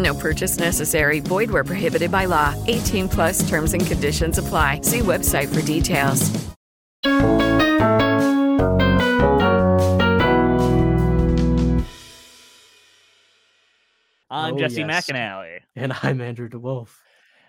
No 0.00 0.14
purchase 0.14 0.58
necessary. 0.58 1.20
Void 1.20 1.50
where 1.50 1.64
prohibited 1.64 2.10
by 2.10 2.24
law. 2.24 2.54
18 2.66 3.08
plus 3.08 3.46
terms 3.48 3.74
and 3.74 3.86
conditions 3.86 4.38
apply. 4.38 4.80
See 4.82 5.00
website 5.00 5.54
for 5.54 5.60
details. 5.62 6.30
I'm 14.30 14.54
Oh, 14.54 14.58
Jesse 14.58 14.80
yes. 14.80 15.08
McAnally. 15.10 15.60
And 15.74 15.92
I'm 16.02 16.20
Andrew 16.20 16.48
DeWolf. 16.48 16.88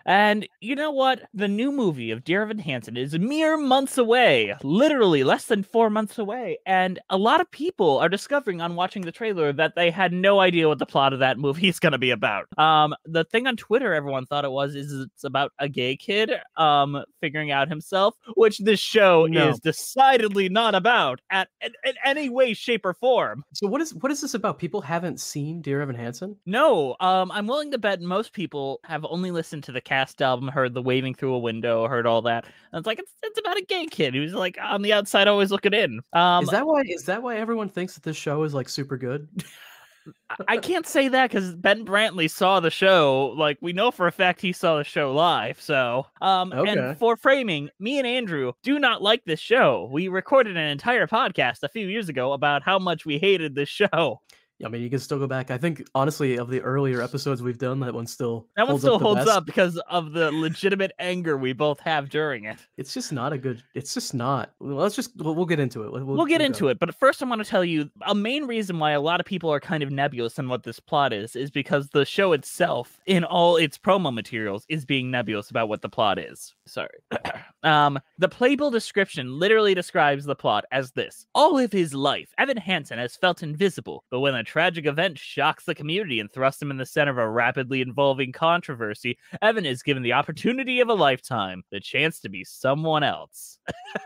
And 0.06 0.48
you 0.60 0.76
know 0.76 0.92
what? 0.92 1.22
The 1.34 1.48
new 1.48 1.72
movie 1.72 2.12
of 2.12 2.24
Dear 2.24 2.44
Evan 2.44 2.60
Hansen 2.60 2.98
is 2.98 3.18
mere 3.18 3.58
months 3.58 3.98
away, 3.98 4.56
literally 4.64 5.24
less 5.24 5.46
than 5.46 5.64
four 5.64 5.90
months 5.90 6.18
away. 6.18 6.58
And 6.66 7.00
a 7.10 7.18
lot 7.18 7.42
of 7.42 7.50
people 7.52 8.00
are 8.00 8.10
discovering 8.10 8.62
on 8.62 8.76
watching 8.76 9.04
the 9.04 9.12
trailer 9.12 9.54
that 9.54 9.76
they 9.76 9.92
had 9.92 10.14
no 10.14 10.40
idea 10.40 10.68
what 10.68 10.80
the 10.80 10.86
plot 10.86 11.14
of 11.14 11.20
that 11.20 11.38
movie 11.38 11.68
is 11.68 11.80
going 11.80 11.92
to 11.92 11.98
be 11.98 12.12
about. 12.12 12.46
Um, 12.58 12.96
the 13.06 13.24
thing 13.26 13.48
on 13.48 13.58
Twitter 13.58 13.94
everyone 13.94 14.26
thought 14.26 14.46
it 14.46 14.52
was 14.52 14.76
is 14.76 14.92
it's 14.94 15.24
about 15.24 15.52
a 15.60 15.68
gay 15.70 15.96
kid 15.96 16.32
um 16.58 17.04
figuring 17.20 17.52
out 17.52 17.68
himself, 17.70 18.16
which 18.36 18.58
this 18.60 18.80
show 18.80 19.26
No. 19.28 19.50
is 19.50 19.60
decidedly 19.60 20.50
not 20.50 20.76
about 20.76 21.22
at 21.30 21.50
in, 21.62 21.72
in 21.86 21.94
any 22.04 22.30
way, 22.30 22.54
shape, 22.54 22.86
or 22.86 22.94
form. 22.94 23.44
So 23.54 23.68
what 23.68 23.82
is 23.82 23.94
what 23.96 24.12
is 24.12 24.22
this 24.22 24.34
about? 24.34 24.58
People 24.60 24.82
haven't 24.82 25.20
seen 25.20 25.62
Dear 25.62 25.82
Evan 25.82 25.96
Hansen? 25.96 26.36
No, 26.46 26.96
um, 27.00 27.32
I'm 27.32 27.48
willing 27.48 27.72
to 27.72 27.78
bet 27.78 28.02
most 28.02 28.34
people 28.34 28.80
have 28.86 29.06
only 29.10 29.32
listened 29.32 29.64
to 29.66 29.72
the 29.72 29.82
cast 29.92 30.22
album, 30.22 30.48
heard 30.48 30.74
the 30.74 30.82
waving 30.82 31.14
through 31.14 31.34
a 31.34 31.40
window, 31.40 31.86
heard 31.86 32.08
all 32.08 32.22
that. 32.22 32.46
And 32.72 32.80
it's 32.80 32.88
like 32.88 32.98
it's 33.00 33.12
it's 33.24 33.38
about 33.40 33.58
a 33.58 33.62
gay 33.66 33.86
kid 33.88 34.14
who's 34.16 34.34
like 34.34 34.58
on 34.62 34.82
the 34.84 34.94
outside, 34.94 35.28
always 35.28 35.52
looking 35.52 35.74
in. 35.74 36.00
Um, 36.14 36.46
is 36.46 36.50
that 36.52 36.66
why 36.66 36.84
is 36.88 37.04
that 37.06 37.22
why 37.22 37.36
everyone 37.36 37.68
thinks 37.68 37.96
that 37.96 38.04
this 38.04 38.16
show 38.16 38.44
is 38.44 38.54
like 38.54 38.70
super 38.70 38.96
good? 38.96 39.28
I- 40.48 40.58
can't 40.58 40.88
say 40.88 41.10
that 41.10 41.30
because 41.30 41.54
Ben 41.56 41.86
Brantley 41.86 42.30
saw 42.32 42.60
the 42.62 42.72
show. 42.72 43.36
Like 43.38 43.58
we 43.62 43.74
know 43.74 43.92
for 43.92 44.08
a 44.08 44.12
fact 44.14 44.40
he 44.42 44.54
saw 44.54 44.78
the 44.78 44.84
show 44.86 45.14
live. 45.14 45.60
So, 45.62 46.08
um, 46.22 46.54
Okay. 46.54 46.72
and 46.72 46.98
for 46.98 47.18
framing, 47.18 47.70
me 47.80 47.98
and 48.00 48.08
Andrew 48.08 48.54
do 48.64 48.80
not 48.80 49.02
like 49.02 49.26
this 49.26 49.42
show. 49.42 49.90
We 49.92 50.08
recorded 50.08 50.56
an 50.56 50.70
entire 50.70 51.06
podcast 51.06 51.64
a 51.64 51.70
few 51.70 51.86
years 51.88 52.08
ago 52.10 52.32
about 52.34 52.64
how 52.64 52.80
much 52.80 53.06
we 53.06 53.20
hated 53.20 53.56
this 53.56 53.70
show. 53.70 54.22
I 54.64 54.70
mean, 54.70 54.82
you 54.82 54.90
can 54.90 55.00
still 55.00 55.20
go 55.20 55.28
back. 55.28 55.52
I 55.52 55.58
think 55.58 55.88
honestly, 55.96 56.38
of 56.38 56.50
the 56.50 56.62
earlier 56.62 57.02
episodes 57.02 57.42
we've 57.42 57.58
done, 57.58 57.80
that 57.82 57.94
one 57.94 58.08
still 58.08 58.48
That 58.56 58.68
one 58.68 58.80
still 58.80 58.96
up 58.96 59.02
holds 59.02 59.22
best. 59.22 59.30
up 59.30 59.46
because 59.46 59.78
of 59.90 60.12
the 60.14 60.32
legitimate 60.32 60.92
anger 61.00 61.38
we 61.38 61.54
both 61.54 61.80
have 61.82 62.10
during 62.10 62.46
it. 62.46 62.58
It's 62.78 62.94
just 62.94 63.12
not 63.12 63.34
a 63.34 63.38
good. 63.38 63.64
It's 63.74 63.94
just 63.94 64.14
not. 64.14 64.52
Let's 64.60 64.96
just 64.96 65.12
we'll, 65.18 65.36
we'll 65.36 65.46
get 65.46 65.60
into 65.60 65.84
it. 65.84 65.92
We'll, 65.92 66.06
We'll, 66.06 66.26
get 66.26 66.42
into 66.42 66.68
it, 66.68 66.80
but 66.80 66.94
first 66.96 67.22
I 67.22 67.26
want 67.26 67.44
to 67.44 67.50
tell 67.50 67.66
you 67.66 67.90
a 68.06 68.16
main 68.16 68.46
reason 68.46 68.80
why 68.80 68.92
a 68.92 69.02
lot 69.02 69.20
of 69.20 69.26
people 69.26 69.50
are 69.52 69.60
kind 69.60 69.84
of 69.84 69.92
nebulous 69.92 70.38
on 70.40 70.48
what 70.48 70.64
this 70.64 70.80
plot 70.80 71.14
is 71.14 71.36
is 71.36 71.52
because 71.52 71.90
the 71.90 72.06
show 72.06 72.32
itself, 72.34 73.00
in 73.06 73.24
all 73.24 73.58
its 73.58 73.78
promo 73.78 74.14
materials, 74.14 74.66
is 74.70 74.86
being 74.86 75.12
nebulous 75.12 75.50
about 75.50 75.70
what 75.70 75.82
the 75.82 75.90
plot 75.90 76.20
is. 76.20 76.54
Sorry. 76.68 76.90
um, 77.64 78.00
the 78.18 78.30
playbill 78.30 78.72
description 78.72 79.40
literally 79.40 79.74
describes 79.74 80.26
the 80.26 80.36
plot 80.36 80.66
as 80.72 80.92
this: 80.92 81.26
All 81.36 81.58
of 81.58 81.72
his 81.72 81.94
life, 81.94 82.34
Evan 82.38 82.58
Hansen 82.58 83.00
has 83.00 83.16
felt 83.16 83.44
invisible, 83.44 84.04
but 84.10 84.20
when 84.20 84.36
a 84.36 84.44
tragic 84.52 84.86
event 84.86 85.18
shocks 85.18 85.64
the 85.64 85.74
community 85.74 86.20
and 86.20 86.30
thrusts 86.30 86.62
him 86.62 86.72
in 86.72 86.76
the 86.78 86.86
center 86.86 87.12
of 87.12 87.18
a 87.18 87.30
rapidly 87.30 87.80
evolving 87.80 88.34
controversy, 88.34 89.18
Evan 89.42 89.66
is 89.66 89.82
given 89.82 90.04
the 90.04 90.12
opportunity 90.12 90.82
of 90.82 90.90
a 90.90 90.94
lifetime, 90.94 91.64
the 91.72 91.80
chance 91.80 92.20
to 92.20 92.28
be 92.28 92.44
someone 92.44 93.02
else. 93.02 93.60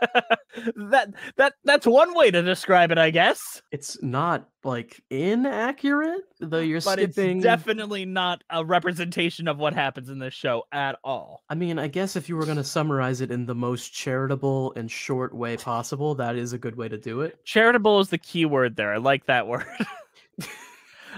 that 0.76 1.12
that 1.36 1.54
that's 1.64 1.84
one 1.86 2.14
way 2.14 2.30
to 2.30 2.42
describe 2.42 2.92
it, 2.92 2.98
I 2.98 3.10
guess. 3.10 3.60
It's 3.72 4.00
not 4.02 4.48
like 4.62 5.02
inaccurate, 5.10 6.22
though. 6.38 6.60
You're 6.60 6.80
But 6.80 7.00
skipping. 7.00 7.38
it's 7.38 7.44
definitely 7.44 8.04
not 8.04 8.44
a 8.48 8.64
representation 8.64 9.48
of 9.48 9.58
what 9.58 9.74
happens 9.74 10.08
in 10.10 10.20
this 10.20 10.34
show 10.34 10.62
at 10.70 10.96
all. 11.02 11.42
I 11.50 11.56
mean, 11.56 11.78
I 11.80 11.88
guess 11.88 12.14
if 12.14 12.28
you 12.28 12.36
were 12.36 12.44
going 12.44 12.56
to 12.56 12.64
summarize 12.64 13.20
it 13.20 13.32
in 13.32 13.46
the 13.46 13.54
most 13.54 13.92
charitable 13.92 14.72
and 14.76 14.88
short 14.88 15.34
way 15.34 15.56
possible, 15.56 16.14
that 16.16 16.36
is 16.36 16.52
a 16.52 16.58
good 16.58 16.76
way 16.76 16.88
to 16.88 16.98
do 16.98 17.22
it. 17.22 17.44
Charitable 17.44 17.98
is 18.00 18.10
the 18.10 18.18
key 18.18 18.44
word 18.44 18.76
there. 18.76 18.92
I 18.94 18.98
like 18.98 19.26
that 19.26 19.46
word. 19.48 19.66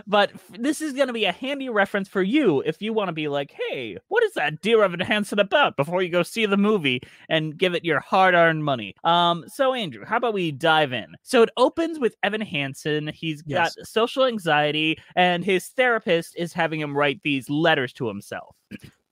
But 0.07 0.33
this 0.51 0.81
is 0.81 0.93
going 0.93 1.07
to 1.07 1.13
be 1.13 1.25
a 1.25 1.33
handy 1.33 1.69
reference 1.69 2.09
for 2.09 2.23
you 2.23 2.63
if 2.65 2.81
you 2.81 2.93
want 2.93 3.09
to 3.09 3.13
be 3.13 3.29
like, 3.29 3.53
hey, 3.53 3.97
what 4.09 4.23
is 4.25 4.33
that 4.35 4.61
Dear 4.61 4.83
Evan 4.83 5.01
Hansen 5.01 5.39
about 5.39 5.77
before 5.77 6.03
you 6.03 6.11
go 6.11 6.23
see 6.23 6.47
the 6.47 6.57
movie 6.57 7.01
and 7.29 7.57
give 7.57 7.75
it 7.75 7.85
your 7.85 8.01
hard 8.01 8.35
earned 8.35 8.65
money. 8.65 8.95
Um, 9.05 9.45
so, 9.49 9.75
Andrew, 9.75 10.05
how 10.05 10.17
about 10.17 10.35
we 10.35 10.53
dive 10.53 10.93
in? 10.93 11.15
So, 11.23 11.43
it 11.43 11.51
opens 11.57 11.99
with 11.99 12.15
Evan 12.23 12.41
Hansen. 12.41 13.09
He's 13.09 13.43
got 13.43 13.73
social 13.85 14.25
anxiety, 14.25 14.99
and 15.17 15.45
his 15.45 15.69
therapist 15.69 16.35
is 16.37 16.53
having 16.53 16.81
him 16.81 16.97
write 16.97 17.21
these 17.23 17.49
letters 17.51 17.93
to 17.95 18.09
himself. 18.09 18.57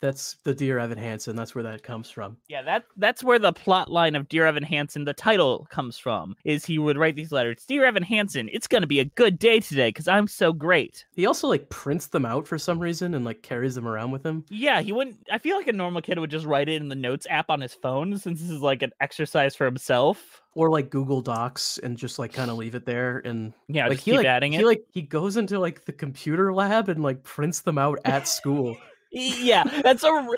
That's 0.00 0.36
the 0.44 0.54
Dear 0.54 0.78
Evan 0.78 0.98
Hansen. 0.98 1.36
That's 1.36 1.54
where 1.54 1.64
that 1.64 1.82
comes 1.82 2.10
from. 2.10 2.36
Yeah, 2.48 2.62
that 2.62 2.84
that's 2.96 3.24
where 3.24 3.38
the 3.38 3.52
plot 3.52 3.90
line 3.90 4.14
of 4.14 4.28
Dear 4.28 4.46
Evan 4.46 4.62
Hansen, 4.62 5.04
the 5.04 5.14
title 5.14 5.66
comes 5.70 5.96
from, 5.96 6.36
is 6.44 6.66
he 6.66 6.78
would 6.78 6.98
write 6.98 7.16
these 7.16 7.32
letters. 7.32 7.64
Dear 7.66 7.86
Evan 7.86 8.02
Hansen, 8.02 8.50
it's 8.52 8.66
gonna 8.66 8.86
be 8.86 9.00
a 9.00 9.06
good 9.06 9.38
day 9.38 9.58
today 9.60 9.88
because 9.88 10.06
I'm 10.06 10.28
so 10.28 10.52
great. 10.52 11.06
He 11.14 11.24
also 11.24 11.48
like 11.48 11.70
prints 11.70 12.08
them 12.08 12.26
out 12.26 12.46
for 12.46 12.58
some 12.58 12.78
reason 12.78 13.14
and 13.14 13.24
like 13.24 13.42
carries 13.42 13.74
them 13.74 13.88
around 13.88 14.10
with 14.10 14.24
him. 14.24 14.44
Yeah, 14.50 14.82
he 14.82 14.92
wouldn't. 14.92 15.16
I 15.32 15.38
feel 15.38 15.56
like 15.56 15.68
a 15.68 15.72
normal 15.72 16.02
kid 16.02 16.18
would 16.18 16.30
just 16.30 16.46
write 16.46 16.68
it 16.68 16.80
in 16.82 16.88
the 16.88 16.94
notes 16.94 17.26
app 17.30 17.48
on 17.48 17.60
his 17.62 17.72
phone, 17.74 18.18
since 18.18 18.40
this 18.40 18.50
is 18.50 18.60
like 18.60 18.82
an 18.82 18.92
exercise 19.00 19.56
for 19.56 19.64
himself. 19.64 20.42
Or 20.54 20.70
like 20.70 20.90
Google 20.90 21.20
Docs 21.22 21.78
and 21.78 21.96
just 21.96 22.18
like 22.18 22.32
kind 22.32 22.50
of 22.50 22.56
leave 22.58 22.74
it 22.74 22.86
there 22.86 23.18
and 23.24 23.52
Yeah, 23.68 23.88
like 23.88 23.98
he 23.98 24.10
keep 24.12 24.18
like 24.18 24.26
adding 24.26 24.52
he 24.52 24.60
it. 24.60 24.66
like 24.66 24.84
he 24.90 25.02
goes 25.02 25.36
into 25.36 25.58
like 25.58 25.84
the 25.84 25.92
computer 25.92 26.52
lab 26.52 26.88
and 26.90 27.02
like 27.02 27.22
prints 27.24 27.60
them 27.60 27.76
out 27.78 27.98
at 28.04 28.26
school. 28.28 28.76
Yeah, 29.16 29.64
that's 29.82 30.04
a. 30.04 30.28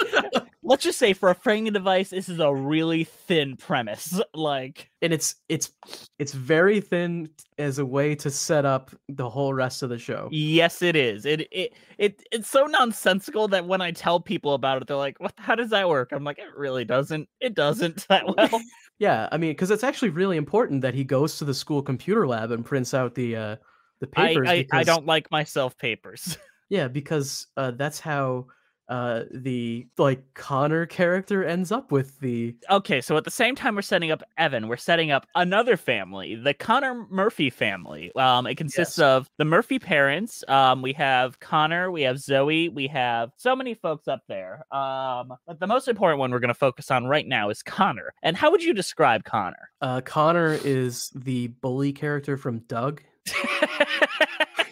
Let's 0.63 0.83
just 0.85 0.99
say 0.99 1.15
for 1.15 1.31
a 1.31 1.35
framing 1.35 1.73
device, 1.73 2.11
this 2.11 2.29
is 2.29 2.41
a 2.41 2.55
really 2.55 3.05
thin 3.05 3.57
premise. 3.57 4.21
Like, 4.35 4.91
and 5.03 5.13
it's 5.13 5.37
it's 5.49 5.73
it's 6.19 6.33
very 6.33 6.81
thin 6.81 7.31
as 7.59 7.79
a 7.79 7.87
way 7.87 8.15
to 8.17 8.31
set 8.31 8.65
up 8.65 8.91
the 9.09 9.29
whole 9.29 9.55
rest 9.55 9.83
of 9.83 9.89
the 9.89 9.99
show. 9.99 10.29
yes, 10.31 10.83
it 10.83 10.95
is. 10.95 11.25
It 11.27 11.49
it 11.51 11.73
it 11.97 12.23
it's 12.31 12.49
so 12.49 12.67
nonsensical 12.67 13.49
that 13.49 13.67
when 13.67 13.81
I 13.81 13.91
tell 13.91 14.21
people 14.21 14.55
about 14.55 14.83
it, 14.83 14.87
they're 14.89 14.97
like, 14.97 15.19
"What? 15.19 15.33
How 15.39 15.55
does 15.55 15.71
that 15.71 15.89
work?" 15.89 16.11
I'm 16.13 16.23
like, 16.25 16.39
"It 16.39 16.55
really 16.57 16.85
doesn't. 16.85 17.29
It 17.41 17.55
doesn't 17.55 18.07
that 18.09 18.25
well." 18.27 18.61
Yeah, 19.01 19.29
I 19.31 19.37
mean, 19.39 19.53
because 19.53 19.71
it's 19.71 19.85
actually 19.85 20.09
really 20.09 20.37
important 20.37 20.81
that 20.83 20.93
he 20.93 21.05
goes 21.05 21.39
to 21.39 21.45
the 21.45 21.55
school 21.55 21.83
computer 21.83 22.27
lab 22.27 22.51
and 22.51 22.65
prints 22.65 22.95
out 22.95 23.15
the 23.15 23.37
uh 23.37 23.57
the 24.01 24.09
papers. 24.09 24.49
I, 24.49 24.53
I 24.55 24.63
because- 24.63 24.87
don't 24.87 25.07
like 25.07 25.31
myself 25.31 25.77
papers. 25.79 26.37
Yeah, 26.71 26.87
because 26.89 27.47
uh, 27.57 27.71
that's 27.71 27.99
how 27.99 28.49
uh 28.89 29.25
the 29.33 29.87
like 29.99 30.23
Connor 30.35 30.87
character 30.87 31.45
ends 31.45 31.71
up 31.71 31.93
with 31.93 32.19
the 32.21 32.57
Okay, 32.71 33.01
so 33.01 33.17
at 33.17 33.25
the 33.25 33.31
same 33.31 33.55
time 33.55 33.75
we're 33.75 33.83
setting 33.83 34.11
up 34.11 34.23
Evan, 34.39 34.69
we're 34.69 34.77
setting 34.77 35.11
up 35.11 35.27
another 35.35 35.77
family, 35.77 36.35
the 36.37 36.55
Connor 36.55 37.07
Murphy 37.11 37.51
family. 37.51 38.11
Um, 38.17 38.47
it 38.47 38.55
consists 38.57 38.99
Yes. 38.99 39.05
of 39.05 39.31
the 39.37 39.45
Murphy 39.45 39.79
parents. 39.79 40.43
Um, 40.49 40.81
we 40.83 40.93
have 40.95 41.39
Connor, 41.41 41.91
we 41.91 42.03
have 42.03 42.19
Zoe, 42.19 42.69
we 42.69 42.87
have 42.89 43.31
so 43.37 43.55
many 43.55 43.75
folks 43.75 44.09
up 44.09 44.23
there. 44.29 44.65
Um, 44.73 45.35
but 45.47 45.61
the 45.61 45.67
most 45.67 45.89
important 45.89 46.19
one 46.21 46.31
we're 46.31 46.39
going 46.41 46.49
to 46.49 46.55
focus 46.55 46.91
on 46.91 47.07
right 47.07 47.27
now 47.27 47.51
is 47.51 47.63
Connor. 47.63 48.13
And 48.23 48.37
how 48.37 48.51
would 48.51 48.63
you 48.63 48.73
describe 48.75 49.25
Connor? 49.25 49.71
uh 49.81 50.01
Connor 50.01 50.59
is 50.65 51.11
the 51.15 51.49
bully 51.49 51.93
character 51.93 52.37
from 52.37 52.61
Doug. 52.61 53.03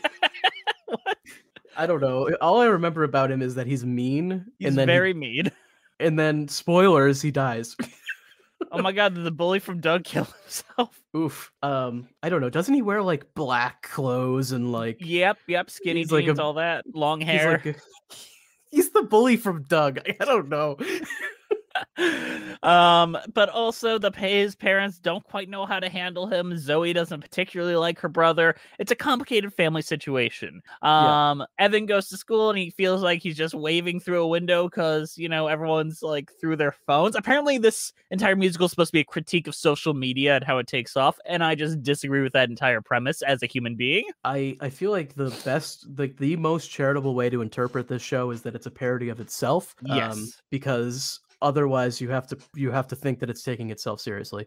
I 1.77 1.87
don't 1.87 2.01
know. 2.01 2.29
All 2.41 2.61
I 2.61 2.67
remember 2.67 3.05
about 3.05 3.31
him 3.31 3.43
is 3.43 3.55
that 3.57 3.67
he's 3.67 3.85
mean 3.85 4.47
He's 4.59 4.69
and 4.69 4.79
then 4.79 4.89
he- 4.89 4.95
very 4.95 5.15
mean. 5.15 5.51
and 6.01 6.19
then 6.19 6.49
spoilers, 6.49 7.23
he 7.23 7.31
dies. 7.31 7.77
Oh 8.73 8.81
my 8.81 8.91
god, 8.91 9.15
did 9.15 9.23
the 9.23 9.31
bully 9.31 9.59
from 9.59 9.81
Doug 9.81 10.03
kill 10.05 10.25
himself? 10.25 10.99
Oof. 11.15 11.53
Um, 11.63 12.09
I 12.23 12.31
don't 12.31 12.41
know. 12.41 12.49
Doesn't 12.49 12.73
he 12.73 12.81
wear 12.81 13.03
like 13.03 13.35
black 13.35 13.83
clothes 13.83 14.51
and 14.51 14.73
like 14.73 14.97
Yep, 15.01 15.39
yep, 15.47 15.69
skinny 15.71 16.01
jeans, 16.01 16.13
like 16.13 16.27
a- 16.27 16.43
all 16.43 16.55
that, 16.55 16.85
long 16.93 17.21
he's 17.21 17.29
hair. 17.29 17.51
like 17.53 17.67
a- 17.67 17.81
he's 18.71 18.91
the 18.91 19.03
bully 19.03 19.37
from 19.37 19.63
Doug. 19.65 20.01
I 20.21 20.25
don't 20.25 20.49
know. 20.49 20.79
um, 22.63 23.17
but 23.35 23.49
also 23.49 23.99
the 23.99 24.11
his 24.17 24.55
parents 24.55 24.99
don't 24.99 25.25
quite 25.25 25.49
know 25.49 25.67
how 25.67 25.79
to 25.81 25.89
handle 25.89 26.27
him. 26.27 26.57
Zoe 26.59 26.93
doesn't 26.93 27.21
particularly 27.21 27.77
like 27.77 27.99
her 28.01 28.09
brother. 28.09 28.57
It's 28.79 28.93
a 28.93 28.97
complicated 28.97 29.53
family 29.53 29.83
situation. 29.83 30.63
Yeah. 30.83 31.31
Um, 31.31 31.45
Evan 31.59 31.87
goes 31.87 32.09
to 32.09 32.17
school 32.17 32.51
and 32.51 32.59
he 32.59 32.71
feels 32.71 33.03
like 33.03 33.23
he's 33.23 33.37
just 33.37 33.55
waving 33.55 34.01
through 34.01 34.23
a 34.23 34.29
window 34.29 34.69
because 34.69 35.17
you 35.19 35.29
know 35.29 35.47
everyone's 35.49 36.03
like 36.03 36.31
through 36.41 36.57
their 36.57 36.75
phones. 36.87 37.17
Apparently, 37.17 37.59
this 37.59 37.93
entire 38.11 38.37
musical 38.37 38.67
is 38.67 38.71
supposed 38.71 38.91
to 38.91 38.93
be 38.93 39.01
a 39.01 39.05
critique 39.05 39.47
of 39.47 39.55
social 39.55 39.95
media 39.95 40.37
and 40.37 40.45
how 40.45 40.59
it 40.59 40.67
takes 40.67 40.97
off, 40.97 41.19
and 41.27 41.45
I 41.45 41.55
just 41.55 41.83
disagree 41.83 42.23
with 42.23 42.33
that 42.33 42.49
entire 42.49 42.81
premise 42.81 43.23
as 43.23 43.43
a 43.43 43.47
human 43.47 43.77
being. 43.77 44.05
I 44.25 44.57
I 44.61 44.71
feel 44.71 44.91
like 44.91 45.15
the 45.15 45.31
best 45.45 45.87
like 45.97 46.17
the 46.17 46.37
most 46.37 46.69
charitable 46.71 47.15
way 47.15 47.31
to 47.31 47.43
interpret 47.43 47.89
this 47.89 48.03
show 48.03 48.31
is 48.31 48.43
that 48.43 48.55
it's 48.55 48.67
a 48.67 48.71
parody 48.71 49.09
of 49.09 49.21
itself. 49.21 49.75
um, 49.91 49.97
Yes. 49.97 50.41
because 50.51 51.21
otherwise 51.43 52.01
you 52.01 52.09
have 52.11 52.27
to 52.29 52.39
you 52.55 52.71
have 52.71 52.87
to 52.89 52.97
think 52.97 53.19
that 53.21 53.31
it's 53.31 53.43
taking 53.43 53.71
itself 53.71 54.01
seriously. 54.01 54.47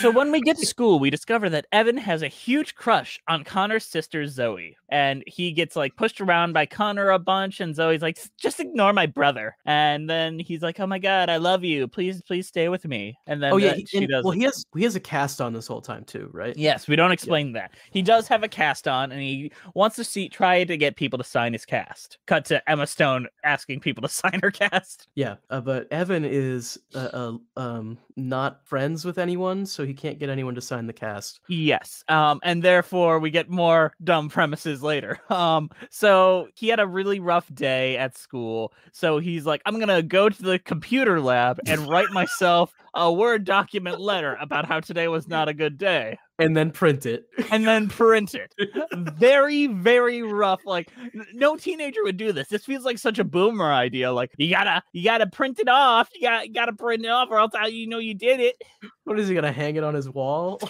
So 0.00 0.10
when 0.10 0.30
we 0.30 0.40
get 0.40 0.56
to 0.58 0.66
school, 0.74 0.98
we 0.98 1.10
discover 1.10 1.48
that 1.50 1.66
Evan 1.72 1.96
has 1.96 2.22
a 2.22 2.28
huge 2.28 2.74
crush 2.74 3.18
on 3.28 3.44
Connor's 3.44 3.84
sister 3.84 4.26
Zoe, 4.26 4.76
and 4.88 5.22
he 5.26 5.52
gets 5.52 5.76
like 5.76 5.96
pushed 5.96 6.20
around 6.20 6.52
by 6.52 6.66
Connor 6.66 7.10
a 7.10 7.18
bunch, 7.18 7.60
and 7.60 7.74
Zoe's 7.74 8.02
like, 8.02 8.18
"Just 8.36 8.60
ignore 8.60 8.92
my 8.92 9.06
brother." 9.06 9.56
And 9.64 10.08
then 10.08 10.38
he's 10.38 10.62
like, 10.62 10.80
"Oh 10.80 10.86
my 10.86 10.98
god, 10.98 11.28
I 11.30 11.36
love 11.36 11.64
you. 11.64 11.88
Please, 11.88 12.22
please 12.22 12.46
stay 12.46 12.68
with 12.68 12.84
me." 12.84 13.18
And 13.26 13.42
then 13.42 13.52
oh 13.52 13.56
yeah, 13.56 13.74
he, 13.74 13.86
she 13.86 13.98
and- 13.98 14.08
does. 14.08 14.24
well 14.24 14.32
he 14.32 14.42
has 14.44 14.64
he 14.76 14.84
has 14.84 14.96
a 14.96 15.00
cast 15.00 15.40
on 15.40 15.52
this 15.52 15.66
whole 15.66 15.80
time 15.82 16.04
too, 16.04 16.30
right? 16.32 16.56
Yes, 16.56 16.88
we 16.88 16.96
don't 16.96 17.12
explain 17.12 17.52
that. 17.52 17.72
He 17.90 18.02
does 18.02 18.28
have 18.28 18.42
a 18.42 18.48
cast 18.48 18.86
on, 18.88 19.12
and 19.12 19.20
he 19.20 19.52
wants 19.74 19.96
to 19.96 20.04
see 20.04 20.28
try 20.28 20.64
to 20.64 20.76
get 20.76 20.96
people 20.96 21.18
to 21.18 21.24
sign 21.24 21.52
his 21.52 21.64
cast. 21.64 22.18
Cut 22.26 22.44
to 22.46 22.68
Emma 22.70 22.86
Stone 22.86 23.28
asking 23.44 23.80
people 23.80 24.02
to 24.02 24.08
sign 24.12 24.40
her 24.42 24.50
cast. 24.50 25.08
Yeah, 25.14 25.36
uh, 25.50 25.60
but 25.60 25.86
Evan 25.92 26.17
is 26.24 26.78
uh, 26.94 27.08
uh, 27.12 27.60
um 27.60 27.98
not 28.16 28.66
friends 28.66 29.04
with 29.04 29.18
anyone, 29.18 29.64
so 29.64 29.84
he 29.84 29.94
can't 29.94 30.18
get 30.18 30.28
anyone 30.28 30.54
to 30.54 30.60
sign 30.60 30.86
the 30.86 30.92
cast. 30.92 31.40
Yes. 31.48 32.04
Um, 32.08 32.40
and 32.42 32.62
therefore 32.62 33.18
we 33.18 33.30
get 33.30 33.48
more 33.48 33.92
dumb 34.02 34.28
premises 34.28 34.82
later. 34.82 35.18
Um, 35.38 35.70
so 35.90 36.48
he 36.54 36.68
had 36.68 36.80
a 36.80 36.86
really 36.86 37.20
rough 37.20 37.52
day 37.54 37.96
at 37.96 38.16
school. 38.16 38.72
So 38.92 39.18
he's 39.18 39.46
like, 39.46 39.62
I'm 39.64 39.78
gonna 39.78 40.02
go 40.02 40.28
to 40.28 40.42
the 40.42 40.58
computer 40.58 41.20
lab 41.20 41.60
and 41.66 41.88
write 41.88 42.10
myself 42.12 42.74
a 42.94 43.12
Word 43.12 43.44
document 43.44 44.00
letter 44.00 44.36
about 44.40 44.66
how 44.66 44.80
today 44.80 45.06
was 45.06 45.28
not 45.28 45.48
a 45.48 45.54
good 45.54 45.78
day. 45.78 46.18
And 46.38 46.56
then 46.56 46.70
print 46.70 47.04
it. 47.04 47.26
And 47.50 47.66
then 47.66 47.88
print 47.88 48.34
it. 48.34 48.54
Very, 49.18 49.66
very 49.66 50.22
rough. 50.22 50.64
Like 50.64 50.88
no 51.34 51.56
teenager 51.56 52.02
would 52.04 52.16
do 52.16 52.32
this. 52.32 52.48
This 52.48 52.64
feels 52.64 52.84
like 52.84 52.98
such 52.98 53.18
a 53.18 53.24
boomer 53.24 53.72
idea. 53.72 54.12
Like 54.12 54.30
you 54.38 54.50
gotta, 54.50 54.82
you 54.92 55.02
gotta 55.02 55.26
print 55.26 55.58
it 55.58 55.68
off. 55.68 56.08
You 56.14 56.22
got, 56.22 56.46
you 56.46 56.54
gotta 56.54 56.72
print 56.72 57.04
it 57.04 57.08
off, 57.08 57.28
or 57.30 57.38
else 57.38 57.52
how 57.54 57.66
you 57.66 57.88
know 57.88 57.98
you 57.98 58.14
did 58.14 58.40
it. 58.40 58.62
What 59.04 59.18
is 59.18 59.28
he 59.28 59.34
gonna 59.34 59.52
hang 59.52 59.76
it 59.76 59.84
on 59.84 59.94
his 59.94 60.08
wall? 60.08 60.60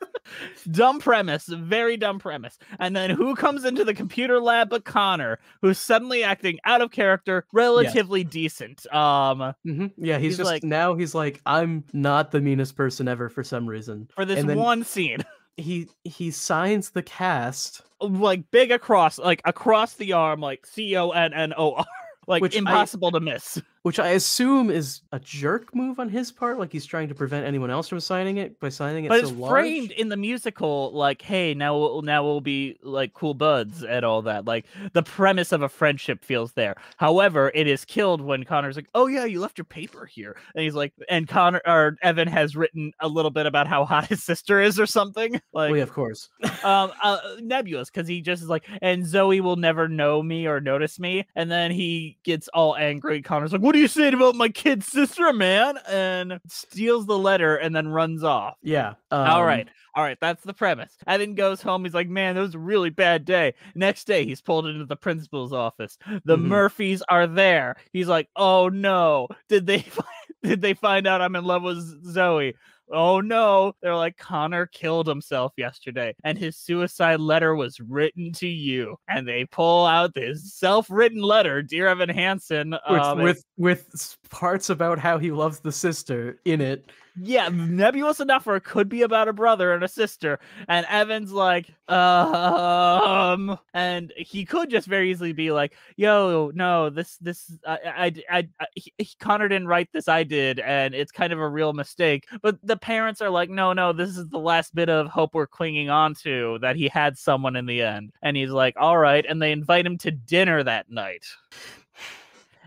dumb 0.72 1.00
premise, 1.00 1.46
very 1.48 1.98
dumb 1.98 2.20
premise. 2.20 2.58
And 2.80 2.96
then 2.96 3.10
who 3.10 3.36
comes 3.36 3.66
into 3.66 3.84
the 3.84 3.94
computer 3.94 4.40
lab 4.42 4.70
but 4.70 4.86
Connor, 4.86 5.40
who's 5.62 5.78
suddenly 5.80 6.24
acting 6.24 6.60
out 6.66 6.82
of 6.82 6.92
character, 6.92 7.46
relatively 7.54 8.24
decent. 8.24 8.92
Um, 8.94 9.54
hmm 9.64 9.88
Yeah, 9.98 10.18
he's, 10.18 10.32
He's 10.34 10.38
just 10.38 10.48
like- 10.50 10.64
now 10.64 10.96
he's 10.96 11.16
like, 11.16 11.42
I'm 11.46 11.84
not 11.94 12.32
the 12.32 12.42
meanest 12.42 12.76
person 12.76 13.08
ever 13.08 13.30
for 13.30 13.44
some 13.44 13.68
reason. 13.68 14.10
for 14.16 14.26
this 14.26 14.44
one 14.44 14.84
scene, 14.84 15.20
he 15.58 15.88
he 16.04 16.30
signs 16.32 16.92
the 16.92 17.02
cast, 17.04 17.82
like 18.02 18.44
big 18.52 18.72
across, 18.72 19.18
like 19.18 19.42
across 19.46 19.94
the 19.96 20.14
arm, 20.14 20.40
like 20.40 20.66
C 20.66 20.96
O 20.98 21.10
N 21.12 21.34
N 21.34 21.54
O 21.58 21.74
R, 21.74 21.86
like 22.28 22.42
Which 22.42 22.56
I- 22.56 22.60
impossible 22.60 23.12
to 23.12 23.20
miss. 23.20 23.62
Which 23.88 24.00
I 24.00 24.10
assume 24.10 24.70
is 24.70 25.00
a 25.14 25.20
jerk 25.20 25.74
move 25.74 25.98
on 25.98 26.10
his 26.10 26.30
part, 26.30 26.60
like 26.60 26.74
he's 26.74 26.86
trying 26.86 27.08
to 27.08 27.16
prevent 27.16 27.46
anyone 27.46 27.70
else 27.70 27.88
from 27.88 28.02
signing 28.02 28.36
it 28.36 28.60
by 28.60 28.68
signing 28.68 29.06
it 29.06 29.08
But 29.08 29.22
so 29.22 29.28
it's 29.30 29.38
large. 29.38 29.50
framed 29.50 29.92
in 29.92 30.10
the 30.10 30.18
musical 30.18 30.92
like, 30.92 31.22
hey, 31.22 31.54
now 31.54 31.78
we'll, 31.78 32.02
now 32.02 32.22
we'll 32.22 32.42
be 32.42 32.78
like 32.84 33.14
cool 33.14 33.34
buds 33.34 33.86
and 33.86 34.04
all 34.04 34.22
that. 34.24 34.44
Like 34.44 34.66
the 34.92 35.04
premise 35.04 35.54
of 35.54 35.62
a 35.62 35.70
friendship 35.70 36.26
feels 36.26 36.52
there. 36.52 36.76
However, 36.98 37.50
it 37.56 37.66
is 37.66 37.86
killed 37.86 38.20
when 38.20 38.44
Connor's 38.44 38.76
like, 38.76 38.90
oh 38.94 39.08
yeah, 39.08 39.24
you 39.24 39.40
left 39.40 39.58
your 39.58 39.64
paper 39.64 40.06
here, 40.06 40.36
and 40.54 40.66
he's 40.66 40.76
like, 40.76 40.92
and 41.08 41.26
Connor 41.26 41.62
or 41.66 41.96
Evan 42.02 42.28
has 42.28 42.58
written 42.58 42.92
a 43.00 43.08
little 43.08 43.32
bit 43.32 43.46
about 43.46 43.68
how 43.68 43.86
hot 43.86 44.08
his 44.08 44.22
sister 44.22 44.60
is 44.60 44.82
or 44.82 44.86
something. 44.86 45.40
Like, 45.54 45.72
oh 45.72 45.76
yeah, 45.76 45.84
of 45.84 45.94
course. 45.94 46.30
um, 46.64 46.92
uh, 47.02 47.20
nebulous 47.40 47.90
because 47.90 48.08
he 48.08 48.22
just 48.22 48.44
is 48.44 48.50
like, 48.50 48.66
and 48.82 49.08
Zoe 49.08 49.40
will 49.42 49.56
never 49.56 49.88
know 49.88 50.22
me 50.22 50.46
or 50.46 50.60
notice 50.60 51.00
me, 51.00 51.26
and 51.36 51.50
then 51.50 51.72
he 51.72 52.18
gets 52.24 52.48
all 52.50 52.76
angry. 52.76 53.22
Connor's 53.22 53.54
like, 53.54 53.62
what 53.62 53.77
are 53.78 53.82
you 53.82 53.88
saying 53.88 54.14
about 54.14 54.36
my 54.36 54.50
kid 54.50 54.84
sister, 54.84 55.32
man? 55.34 55.78
And 55.88 56.40
steals 56.48 57.06
the 57.06 57.18
letter 57.18 57.56
and 57.56 57.76
then 57.76 57.88
runs 57.88 58.24
off. 58.24 58.56
Yeah. 58.64 58.96
All 59.12 59.42
um, 59.42 59.46
right. 59.46 59.68
All 59.96 60.04
right. 60.04 60.18
That's 60.20 60.44
the 60.44 60.54
premise. 60.54 60.96
And 61.06 61.22
then 61.22 61.36
goes 61.36 61.62
home. 61.62 61.84
He's 61.84 61.94
like, 61.94 62.10
man, 62.10 62.36
that 62.36 62.42
was 62.42 62.56
a 62.56 62.60
really 62.60 62.90
bad 62.90 63.26
day. 63.26 63.54
Next 63.76 64.06
day, 64.06 64.26
he's 64.26 64.42
pulled 64.42 64.68
into 64.68 64.86
the 64.86 64.96
principal's 64.96 65.54
office. 65.54 65.98
The 66.26 66.38
Mhm. 66.38 66.46
Murphys 66.46 67.04
are 67.08 67.28
there. 67.28 67.76
He's 67.94 68.08
like, 68.08 68.30
oh 68.36 68.70
no. 68.70 69.28
Did 69.48 69.68
they 69.68 69.80
find, 69.82 70.08
did 70.44 70.62
they 70.62 70.74
find 70.74 71.08
out 71.08 71.22
I'm 71.22 71.36
in 71.36 71.44
love 71.46 71.64
with 71.64 71.78
Zoe? 72.06 72.56
Oh 72.92 73.20
no. 73.20 73.74
They're 73.82 73.96
like, 73.96 74.18
Connor 74.18 74.66
killed 74.68 75.08
himself 75.08 75.54
yesterday, 75.58 76.16
and 76.24 76.38
his 76.38 76.58
suicide 76.58 77.20
letter 77.20 77.56
was 77.56 77.80
written 77.80 78.32
to 78.34 78.48
you. 78.48 78.98
And 79.10 79.28
they 79.28 79.46
pull 79.46 79.86
out 79.86 80.14
this 80.14 80.54
self-written 80.54 81.22
letter, 81.22 81.62
Dear 81.62 81.88
Evan 81.88 82.10
Hansen. 82.10 82.76
With, 82.90 83.02
um, 83.02 83.22
with 83.22 83.44
with 83.58 83.90
s- 83.94 84.18
parts 84.30 84.70
about 84.70 85.00
how 85.00 85.18
he 85.18 85.32
loves 85.32 85.60
the 85.60 85.72
sister 85.72 86.40
in 86.46 86.62
it. 86.62 86.90
yeah, 87.20 87.50
nebulous 87.50 88.20
enough 88.20 88.46
where 88.46 88.58
it 88.58 88.64
could 88.64 88.88
be 88.88 89.02
about 89.02 89.28
a 89.28 89.34
brother 89.34 89.74
and 89.74 89.84
a 89.84 89.88
sister. 89.88 90.40
And 90.68 90.86
Evan's 90.88 91.32
like, 91.32 91.68
um, 91.90 93.58
and 93.74 94.14
he 94.16 94.46
could 94.46 94.70
just 94.70 94.88
very 94.88 95.10
easily 95.10 95.34
be 95.34 95.52
like, 95.52 95.74
yo, 95.96 96.52
no, 96.54 96.90
this, 96.92 97.18
this, 97.18 97.52
I, 97.66 97.80
I, 97.86 98.14
I, 98.30 98.50
I 98.60 98.66
he- 98.76 98.94
Connor 99.20 99.48
didn't 99.48 99.68
write 99.68 99.90
this, 99.94 100.08
I 100.08 100.24
did, 100.24 100.60
and 100.60 100.94
it's 100.94 101.12
kind 101.12 101.34
of 101.34 101.40
a 101.40 101.50
real 101.50 101.74
mistake. 101.74 102.28
But 102.42 102.60
the 102.62 102.78
parents 102.78 103.22
are 103.22 103.30
like, 103.32 103.50
no, 103.50 103.74
no, 103.74 103.94
this 103.94 104.16
is 104.16 104.28
the 104.28 104.38
last 104.38 104.76
bit 104.76 104.90
of 104.90 105.08
hope 105.08 105.34
we're 105.34 105.48
clinging 105.48 105.90
on 105.90 106.14
to 106.24 106.60
that 106.62 106.76
he 106.76 106.88
had 106.88 107.18
someone 107.18 107.56
in 107.56 107.66
the 107.66 107.82
end. 107.82 108.12
And 108.22 108.38
he's 108.38 108.52
like, 108.52 108.76
all 108.78 108.98
right, 108.98 109.26
and 109.28 109.42
they 109.42 109.52
invite 109.52 109.86
him 109.88 109.98
to 110.00 110.12
dinner 110.12 110.64
that 110.64 110.92
night. 110.92 111.26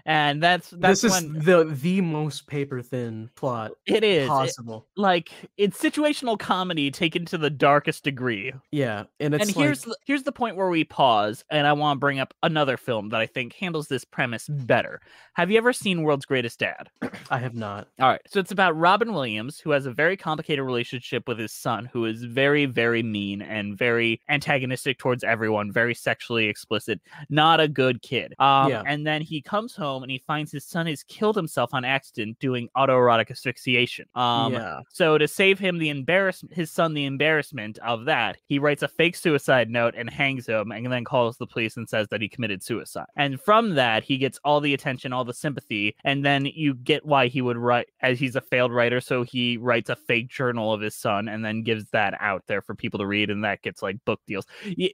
And 0.06 0.42
that's 0.42 0.70
that's 0.70 1.02
this 1.02 1.04
is 1.04 1.22
when 1.22 1.44
the 1.44 1.64
the 1.64 2.00
most 2.00 2.46
paper 2.46 2.82
thin 2.82 3.30
plot 3.34 3.72
it 3.86 4.02
is. 4.04 4.24
It- 4.24 4.28
possible. 4.28 4.86
like 4.96 5.30
it's 5.56 5.80
situational 5.80 6.38
comedy 6.38 6.90
taken 6.90 7.24
to 7.26 7.38
the 7.38 7.50
darkest 7.50 8.04
degree. 8.04 8.52
yeah, 8.72 9.04
and 9.18 9.34
it's 9.34 9.48
and 9.48 9.56
like, 9.56 9.64
here's 9.64 9.82
the, 9.82 9.96
here's 10.06 10.22
the 10.22 10.32
point 10.32 10.56
where 10.56 10.68
we 10.68 10.84
pause, 10.84 11.44
and 11.50 11.66
I 11.66 11.72
want 11.72 11.96
to 11.96 12.00
bring 12.00 12.18
up 12.20 12.32
another 12.42 12.76
film 12.76 13.08
that 13.10 13.20
I 13.20 13.26
think 13.26 13.54
handles 13.54 13.88
this 13.88 14.04
premise 14.04 14.48
better. 14.48 15.00
Have 15.34 15.50
you 15.50 15.58
ever 15.58 15.72
seen 15.72 16.02
World's 16.02 16.26
Greatest 16.26 16.58
Dad? 16.58 16.88
I 17.30 17.38
have 17.38 17.54
not. 17.54 17.88
All 18.00 18.08
right, 18.08 18.20
so 18.26 18.40
it's 18.40 18.52
about 18.52 18.76
Robin 18.76 19.12
Williams, 19.12 19.58
who 19.60 19.70
has 19.70 19.86
a 19.86 19.92
very 19.92 20.16
complicated 20.16 20.64
relationship 20.64 21.26
with 21.28 21.38
his 21.38 21.52
son, 21.52 21.88
who 21.92 22.04
is 22.06 22.22
very, 22.24 22.66
very 22.66 23.02
mean 23.02 23.42
and 23.42 23.76
very 23.76 24.20
antagonistic 24.28 24.98
towards 24.98 25.24
everyone, 25.24 25.72
very 25.72 25.94
sexually 25.94 26.46
explicit, 26.46 27.00
not 27.28 27.60
a 27.60 27.68
good 27.68 28.02
kid. 28.02 28.34
Um, 28.38 28.70
Yeah. 28.70 28.82
and 28.86 29.06
then 29.06 29.22
he 29.22 29.40
comes 29.42 29.74
home 29.74 29.89
home 29.90 30.02
and 30.02 30.10
he 30.10 30.22
finds 30.26 30.52
his 30.52 30.64
son 30.64 30.86
has 30.86 31.02
killed 31.02 31.36
himself 31.36 31.70
on 31.72 31.84
accident 31.84 32.38
doing 32.38 32.68
autoerotic 32.76 33.30
asphyxiation. 33.30 34.06
Um, 34.14 34.52
yeah. 34.52 34.80
so 34.88 35.18
to 35.18 35.26
save 35.26 35.58
him 35.58 35.78
the 35.78 35.88
embarrassment, 35.88 36.54
his 36.54 36.70
son 36.70 36.94
the 36.94 37.04
embarrassment 37.04 37.78
of 37.78 38.04
that, 38.06 38.36
he 38.46 38.58
writes 38.58 38.82
a 38.82 38.88
fake 38.88 39.16
suicide 39.16 39.70
note 39.70 39.94
and 39.96 40.08
hangs 40.08 40.46
him, 40.46 40.72
and 40.72 40.90
then 40.92 41.04
calls 41.04 41.36
the 41.36 41.46
police 41.46 41.76
and 41.76 41.88
says 41.88 42.08
that 42.08 42.20
he 42.20 42.28
committed 42.28 42.62
suicide. 42.62 43.06
And 43.16 43.40
from 43.40 43.74
that, 43.74 44.04
he 44.04 44.18
gets 44.18 44.38
all 44.44 44.60
the 44.60 44.74
attention, 44.74 45.12
all 45.12 45.24
the 45.24 45.34
sympathy, 45.34 45.96
and 46.04 46.24
then 46.24 46.46
you 46.46 46.74
get 46.74 47.04
why 47.04 47.28
he 47.28 47.42
would 47.42 47.56
write 47.56 47.88
as 48.00 48.18
he's 48.18 48.36
a 48.36 48.40
failed 48.40 48.72
writer. 48.72 49.00
So 49.00 49.22
he 49.22 49.56
writes 49.56 49.90
a 49.90 49.96
fake 49.96 50.28
journal 50.28 50.72
of 50.72 50.80
his 50.80 50.94
son 50.94 51.28
and 51.28 51.44
then 51.44 51.62
gives 51.62 51.84
that 51.90 52.14
out 52.20 52.44
there 52.46 52.62
for 52.62 52.74
people 52.74 52.98
to 52.98 53.06
read, 53.06 53.30
and 53.30 53.44
that 53.44 53.62
gets 53.62 53.82
like 53.82 53.96
book 54.04 54.20
deals. 54.26 54.46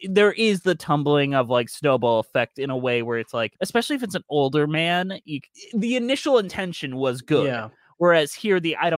There 0.04 0.32
is 0.32 0.62
the 0.62 0.74
tumbling 0.74 1.34
of 1.34 1.50
like 1.50 1.68
snowball 1.68 2.20
effect 2.20 2.58
in 2.58 2.70
a 2.70 2.76
way 2.76 3.02
where 3.02 3.18
it's 3.18 3.34
like, 3.34 3.54
especially 3.60 3.96
if 3.96 4.02
it's 4.02 4.14
an 4.14 4.24
older 4.28 4.66
man, 4.66 4.85
you, 5.24 5.40
the 5.74 5.96
initial 5.96 6.38
intention 6.38 6.96
was 6.96 7.22
good. 7.22 7.46
Yeah. 7.46 7.68
Whereas 7.98 8.34
here, 8.34 8.60
the 8.60 8.76
item. 8.80 8.98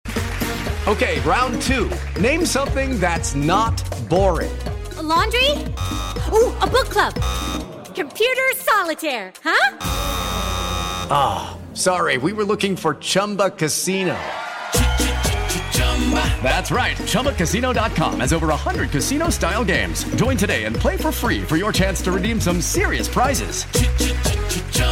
Okay, 0.87 1.19
round 1.21 1.61
two. 1.63 1.91
Name 2.19 2.45
something 2.45 2.99
that's 2.99 3.35
not 3.35 3.75
boring. 4.09 4.57
A 4.97 5.03
laundry? 5.03 5.51
Ooh, 6.31 6.51
a 6.61 6.67
book 6.67 6.89
club. 6.89 7.13
Computer 7.93 8.43
solitaire, 8.55 9.33
huh? 9.43 9.77
Ah, 11.09 11.57
sorry, 11.73 12.17
we 12.17 12.31
were 12.31 12.45
looking 12.45 12.75
for 12.75 12.95
Chumba 12.95 13.49
Casino. 13.49 14.17
That's 16.41 16.71
right. 16.71 16.95
ChumbaCasino.com 16.97 18.21
has 18.21 18.31
over 18.31 18.47
100 18.47 18.91
casino 18.91 19.29
style 19.29 19.65
games. 19.65 20.05
Join 20.15 20.37
today 20.37 20.63
and 20.65 20.75
play 20.75 20.95
for 20.95 21.11
free 21.11 21.41
for 21.41 21.57
your 21.57 21.73
chance 21.73 22.01
to 22.03 22.11
redeem 22.11 22.39
some 22.39 22.61
serious 22.61 23.07
prizes. 23.09 23.65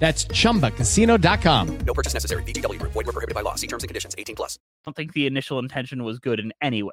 That's 0.00 0.24
chumbacasino.com. 0.24 1.78
No 1.86 1.94
purchase 1.94 2.14
necessary. 2.14 2.42
VGW 2.44 2.80
Group. 2.80 2.92
Void 2.92 3.06
where 3.06 3.12
prohibited 3.12 3.34
by 3.34 3.42
law. 3.42 3.54
See 3.54 3.66
terms 3.68 3.84
and 3.84 3.88
conditions. 3.88 4.14
18 4.18 4.34
plus. 4.34 4.58
I 4.58 4.62
don't 4.86 4.96
think 4.96 5.12
the 5.12 5.26
initial 5.26 5.58
intention 5.58 6.02
was 6.02 6.18
good 6.18 6.40
in 6.40 6.52
any 6.62 6.82
way. 6.82 6.92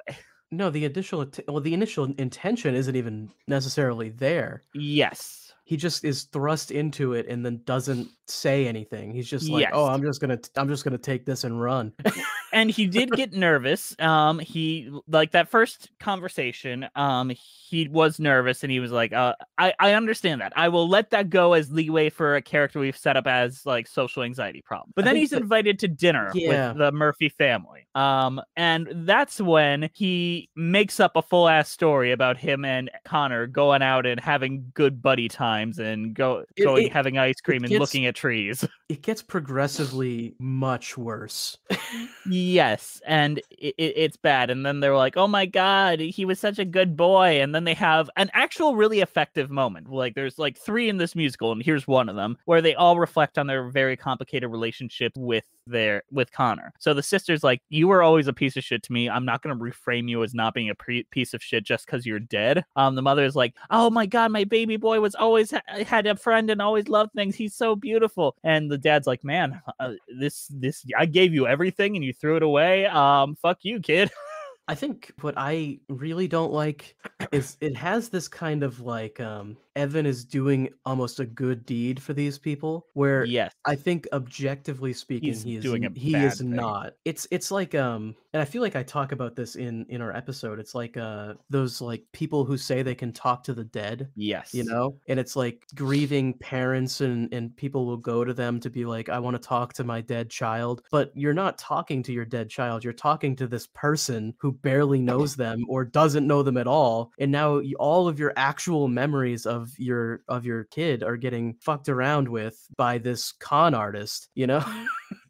No, 0.50 0.70
the 0.70 0.84
initial 0.84 1.26
well, 1.48 1.60
the 1.60 1.74
initial 1.74 2.04
intention 2.18 2.74
isn't 2.74 2.94
even 2.96 3.30
necessarily 3.48 4.10
there. 4.10 4.62
Yes. 4.74 5.52
He 5.64 5.76
just 5.76 6.04
is 6.04 6.24
thrust 6.32 6.70
into 6.70 7.12
it 7.12 7.26
and 7.28 7.44
then 7.44 7.60
doesn't 7.66 8.08
say 8.26 8.66
anything. 8.66 9.12
He's 9.12 9.28
just 9.28 9.50
like, 9.50 9.56
oh, 9.56 9.58
Yes. 9.60 9.70
"Oh, 9.74 9.86
I'm 9.88 10.02
just 10.02 10.20
gonna, 10.22 10.38
I'm 10.56 10.68
just 10.68 10.84
gonna 10.84 10.96
take 10.96 11.26
this 11.26 11.44
and 11.44 11.60
run." 11.60 11.92
and 12.52 12.70
he 12.70 12.86
did 12.86 13.10
get 13.12 13.32
nervous. 13.32 13.94
Um, 14.00 14.38
he 14.38 14.90
like 15.06 15.32
that 15.32 15.48
first 15.48 15.90
conversation. 16.00 16.86
Um, 16.96 17.30
he 17.34 17.86
was 17.88 18.18
nervous, 18.18 18.62
and 18.62 18.72
he 18.72 18.80
was 18.80 18.90
like, 18.92 19.12
"Uh, 19.12 19.34
I 19.58 19.74
I 19.78 19.92
understand 19.94 20.40
that. 20.40 20.52
I 20.56 20.68
will 20.68 20.88
let 20.88 21.10
that 21.10 21.30
go 21.30 21.52
as 21.52 21.70
leeway 21.70 22.08
for 22.10 22.36
a 22.36 22.42
character 22.42 22.78
we've 22.80 22.96
set 22.96 23.16
up 23.16 23.26
as 23.26 23.64
like 23.66 23.86
social 23.86 24.22
anxiety 24.22 24.62
problem." 24.62 24.92
But 24.96 25.04
I 25.04 25.08
then 25.08 25.16
he's 25.16 25.30
that- 25.30 25.42
invited 25.42 25.78
to 25.80 25.88
dinner 25.88 26.30
Yeah. 26.34 26.68
with 26.70 26.78
the 26.78 26.92
Murphy 26.92 27.28
family. 27.28 27.86
Um, 27.94 28.40
and 28.56 28.88
that's 29.06 29.40
when 29.40 29.90
he 29.92 30.48
makes 30.56 31.00
up 31.00 31.16
a 31.16 31.22
full 31.22 31.48
ass 31.48 31.68
story 31.68 32.12
about 32.12 32.36
him 32.36 32.64
and 32.64 32.90
Connor 33.04 33.46
going 33.46 33.82
out 33.82 34.06
and 34.06 34.20
having 34.20 34.70
good 34.74 35.02
buddy 35.02 35.28
times 35.28 35.78
and 35.78 36.14
go 36.14 36.44
It- 36.56 36.62
going 36.64 36.86
it- 36.86 36.92
having 36.92 37.18
ice 37.18 37.40
cream 37.40 37.62
and 37.64 37.70
gets- 37.70 37.80
looking 37.80 38.06
at 38.06 38.14
trees. 38.14 38.64
It 38.88 39.02
gets 39.02 39.22
progressively 39.22 40.34
much 40.38 40.96
worse. 40.96 41.58
Yes, 42.24 43.00
and 43.06 43.38
it, 43.50 43.74
it, 43.78 43.94
it's 43.96 44.16
bad. 44.16 44.50
And 44.50 44.64
then 44.66 44.80
they're 44.80 44.96
like, 44.96 45.16
"Oh 45.16 45.26
my 45.26 45.46
god, 45.46 46.00
he 46.00 46.24
was 46.24 46.38
such 46.38 46.58
a 46.58 46.64
good 46.64 46.96
boy." 46.96 47.40
And 47.40 47.54
then 47.54 47.64
they 47.64 47.74
have 47.74 48.10
an 48.16 48.30
actual 48.34 48.76
really 48.76 49.00
effective 49.00 49.50
moment. 49.50 49.90
Like 49.90 50.14
there's 50.14 50.38
like 50.38 50.58
three 50.58 50.88
in 50.88 50.98
this 50.98 51.16
musical, 51.16 51.52
and 51.52 51.62
here's 51.62 51.86
one 51.86 52.08
of 52.08 52.16
them 52.16 52.36
where 52.44 52.60
they 52.60 52.74
all 52.74 52.98
reflect 52.98 53.38
on 53.38 53.46
their 53.46 53.70
very 53.70 53.96
complicated 53.96 54.50
relationship 54.50 55.12
with 55.16 55.44
their 55.68 56.02
with 56.10 56.32
Connor. 56.32 56.72
So 56.78 56.94
the 56.94 57.02
sister's 57.02 57.44
like, 57.44 57.62
"You 57.68 57.88
were 57.88 58.02
always 58.02 58.26
a 58.26 58.32
piece 58.32 58.56
of 58.56 58.64
shit 58.64 58.82
to 58.84 58.92
me. 58.92 59.08
I'm 59.08 59.24
not 59.24 59.42
going 59.42 59.56
to 59.56 59.62
reframe 59.62 60.08
you 60.08 60.22
as 60.22 60.34
not 60.34 60.54
being 60.54 60.70
a 60.70 60.74
pre- 60.74 61.04
piece 61.04 61.34
of 61.34 61.42
shit 61.42 61.64
just 61.64 61.86
because 61.86 62.06
you're 62.06 62.20
dead." 62.20 62.64
Um, 62.76 62.94
the 62.94 63.02
mother's 63.02 63.36
like, 63.36 63.54
"Oh 63.70 63.90
my 63.90 64.06
god, 64.06 64.32
my 64.32 64.44
baby 64.44 64.76
boy 64.76 65.00
was 65.00 65.14
always 65.14 65.50
ha- 65.50 65.84
had 65.86 66.06
a 66.06 66.16
friend 66.16 66.50
and 66.50 66.62
always 66.62 66.88
loved 66.88 67.12
things. 67.12 67.36
He's 67.36 67.54
so 67.54 67.76
beautiful." 67.76 68.36
And 68.44 68.70
the 68.70 68.78
dad's 68.78 69.06
like, 69.06 69.24
"Man, 69.24 69.60
uh, 69.80 69.92
this 70.18 70.48
this 70.50 70.84
I 70.96 71.06
gave 71.06 71.34
you 71.34 71.46
everything 71.46 71.96
and 71.96 72.04
you 72.04 72.12
threw 72.12 72.36
it 72.36 72.42
away. 72.42 72.86
Um, 72.86 73.36
fuck 73.36 73.58
you, 73.62 73.80
kid." 73.80 74.10
I 74.68 74.74
think 74.74 75.12
what 75.22 75.32
I 75.38 75.78
really 75.88 76.28
don't 76.28 76.52
like 76.52 76.94
is 77.32 77.56
it 77.62 77.74
has 77.74 78.10
this 78.10 78.28
kind 78.28 78.62
of 78.62 78.80
like 78.80 79.18
um 79.18 79.56
Evan 79.78 80.06
is 80.06 80.24
doing 80.24 80.68
almost 80.84 81.20
a 81.20 81.24
good 81.24 81.64
deed 81.64 82.02
for 82.02 82.12
these 82.12 82.36
people 82.38 82.86
where 82.94 83.24
yes, 83.24 83.52
I 83.64 83.76
think 83.76 84.08
objectively 84.12 84.92
speaking 84.92 85.28
He's 85.28 85.42
he 85.44 85.56
is 85.56 85.62
doing 85.62 85.84
a 85.84 85.90
he 85.94 86.14
is 86.16 86.38
thing. 86.38 86.50
not. 86.50 86.94
It's 87.04 87.28
it's 87.30 87.50
like 87.50 87.74
um 87.74 88.16
and 88.32 88.42
I 88.42 88.44
feel 88.44 88.60
like 88.60 88.76
I 88.76 88.82
talk 88.82 89.12
about 89.12 89.36
this 89.36 89.54
in 89.54 89.86
in 89.88 90.00
our 90.02 90.14
episode. 90.14 90.58
It's 90.58 90.74
like 90.74 90.96
uh 90.96 91.34
those 91.48 91.80
like 91.80 92.04
people 92.12 92.44
who 92.44 92.58
say 92.58 92.82
they 92.82 92.94
can 92.96 93.12
talk 93.12 93.44
to 93.44 93.54
the 93.54 93.64
dead. 93.64 94.10
yes, 94.16 94.52
You 94.52 94.64
know, 94.64 94.98
and 95.08 95.20
it's 95.20 95.36
like 95.36 95.64
grieving 95.76 96.34
parents 96.34 97.00
and 97.00 97.32
and 97.32 97.56
people 97.56 97.86
will 97.86 97.96
go 97.96 98.24
to 98.24 98.34
them 98.34 98.58
to 98.60 98.70
be 98.70 98.84
like, 98.84 99.08
I 99.08 99.20
want 99.20 99.40
to 99.40 99.48
talk 99.48 99.72
to 99.74 99.84
my 99.84 100.00
dead 100.00 100.28
child, 100.28 100.82
but 100.90 101.12
you're 101.14 101.34
not 101.34 101.56
talking 101.56 102.02
to 102.02 102.12
your 102.12 102.24
dead 102.24 102.50
child. 102.50 102.82
You're 102.82 102.92
talking 102.92 103.36
to 103.36 103.46
this 103.46 103.68
person 103.68 104.34
who 104.40 104.52
barely 104.52 105.00
knows 105.00 105.36
them 105.36 105.64
or 105.68 105.84
doesn't 105.84 106.26
know 106.26 106.42
them 106.42 106.56
at 106.56 106.66
all, 106.66 107.12
and 107.20 107.30
now 107.30 107.60
all 107.78 108.08
of 108.08 108.18
your 108.18 108.32
actual 108.36 108.88
memories 108.88 109.46
of 109.46 109.67
your 109.78 110.22
of 110.28 110.44
your 110.44 110.64
kid 110.64 111.02
are 111.02 111.16
getting 111.16 111.54
fucked 111.60 111.88
around 111.88 112.28
with 112.28 112.56
by 112.76 112.98
this 112.98 113.32
con 113.32 113.74
artist. 113.74 114.28
You 114.34 114.46
know. 114.46 114.64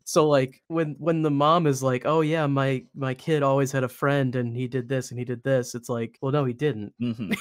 So 0.09 0.26
like 0.26 0.62
when 0.68 0.97
when 0.99 1.21
the 1.21 1.30
mom 1.30 1.66
is 1.66 1.83
like, 1.83 2.07
"Oh 2.07 2.23
yeah, 2.23 2.47
my 2.47 2.83
my 2.95 3.12
kid 3.12 3.42
always 3.42 3.71
had 3.71 3.85
a 3.85 3.90
friend 3.90 4.35
and 4.37 4.57
he 4.57 4.66
did 4.66 4.88
this 4.88 5.11
and 5.11 5.18
he 5.18 5.25
did 5.26 5.42
this." 5.42 5.75
It's 5.75 5.90
like, 5.90 6.16
"Well, 6.23 6.33
no, 6.33 6.47
he 6.47 6.54
didn't." 6.54 6.95
mm-hmm. 6.99 7.33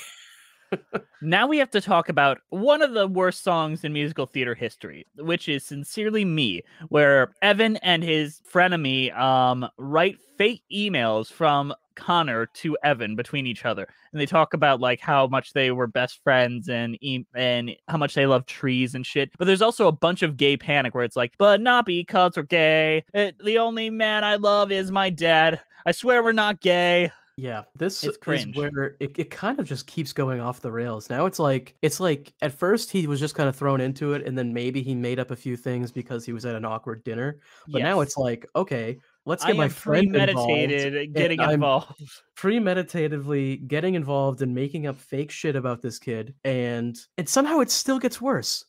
now 1.21 1.47
we 1.47 1.59
have 1.59 1.71
to 1.71 1.79
talk 1.79 2.09
about 2.09 2.39
one 2.49 2.81
of 2.81 2.93
the 2.93 3.07
worst 3.07 3.41
songs 3.41 3.85
in 3.85 3.93
musical 3.93 4.25
theater 4.25 4.53
history, 4.53 5.07
which 5.15 5.47
is 5.47 5.63
"Sincerely 5.63 6.25
Me," 6.25 6.61
where 6.89 7.31
Evan 7.41 7.77
and 7.77 8.03
his 8.03 8.41
frenemy 8.51 9.17
um 9.17 9.69
write 9.77 10.17
fake 10.37 10.63
emails 10.69 11.31
from 11.31 11.73
Connor 11.97 12.45
to 12.45 12.77
Evan 12.83 13.15
between 13.15 13.45
each 13.45 13.65
other, 13.65 13.87
and 14.11 14.21
they 14.21 14.25
talk 14.25 14.53
about 14.53 14.79
like 14.79 15.01
how 15.01 15.27
much 15.27 15.51
they 15.51 15.71
were 15.71 15.87
best 15.87 16.23
friends 16.23 16.69
and 16.69 16.97
and 17.35 17.75
how 17.89 17.97
much 17.97 18.13
they 18.13 18.25
love 18.25 18.45
trees 18.45 18.95
and 18.95 19.05
shit. 19.05 19.31
But 19.37 19.45
there's 19.45 19.61
also 19.61 19.87
a 19.87 19.91
bunch 19.91 20.21
of 20.21 20.37
gay 20.37 20.55
panic 20.55 20.95
where 20.95 21.03
it's 21.03 21.17
like, 21.17 21.33
but 21.37 21.59
not 21.59 21.85
because 21.85 22.37
we're 22.37 22.43
gay. 22.43 23.03
It, 23.13 23.35
the 23.43 23.57
only 23.57 23.89
man 23.89 24.23
I 24.23 24.35
love 24.35 24.71
is 24.71 24.91
my 24.91 25.09
dad. 25.09 25.59
I 25.85 25.91
swear 25.91 26.23
we're 26.23 26.31
not 26.31 26.61
gay. 26.61 27.11
Yeah, 27.39 27.65
this 27.75 28.03
is 28.03 28.17
where 28.55 28.95
it, 28.99 29.11
it 29.19 29.29
kind 29.29 29.59
of 29.59 29.67
just 29.67 29.85
keeps 29.85 30.11
going 30.11 30.39
off 30.39 30.59
the 30.59 30.71
rails. 30.71 31.07
Now 31.07 31.27
it's 31.27 31.37
like 31.37 31.75
it's 31.83 31.99
like 31.99 32.33
at 32.41 32.51
first 32.51 32.89
he 32.89 33.05
was 33.05 33.19
just 33.19 33.35
kind 33.35 33.47
of 33.47 33.55
thrown 33.55 33.79
into 33.79 34.13
it, 34.13 34.25
and 34.25 34.35
then 34.35 34.51
maybe 34.51 34.81
he 34.81 34.95
made 34.95 35.19
up 35.19 35.29
a 35.29 35.35
few 35.35 35.55
things 35.55 35.91
because 35.91 36.25
he 36.25 36.33
was 36.33 36.47
at 36.47 36.55
an 36.55 36.65
awkward 36.65 37.03
dinner. 37.03 37.37
But 37.67 37.83
now 37.83 38.01
it's 38.01 38.17
like, 38.17 38.47
okay, 38.55 38.97
let's 39.27 39.43
I 39.43 39.49
get 39.49 39.57
my 39.57 39.69
friend 39.69 40.15
involved. 40.15 40.47
premeditated 40.47 40.95
and 40.95 41.13
getting 41.13 41.39
I'm 41.39 41.51
involved. 41.51 42.01
Premeditatively 42.37 43.67
getting 43.67 43.93
involved 43.95 44.41
and 44.41 44.55
making 44.55 44.87
up 44.87 44.97
fake 44.97 45.29
shit 45.31 45.55
about 45.55 45.81
this 45.81 45.99
kid, 45.99 46.33
and 46.43 46.97
and 47.17 47.29
somehow 47.29 47.59
it 47.59 47.69
still 47.69 47.99
gets 47.99 48.21
worse. 48.21 48.65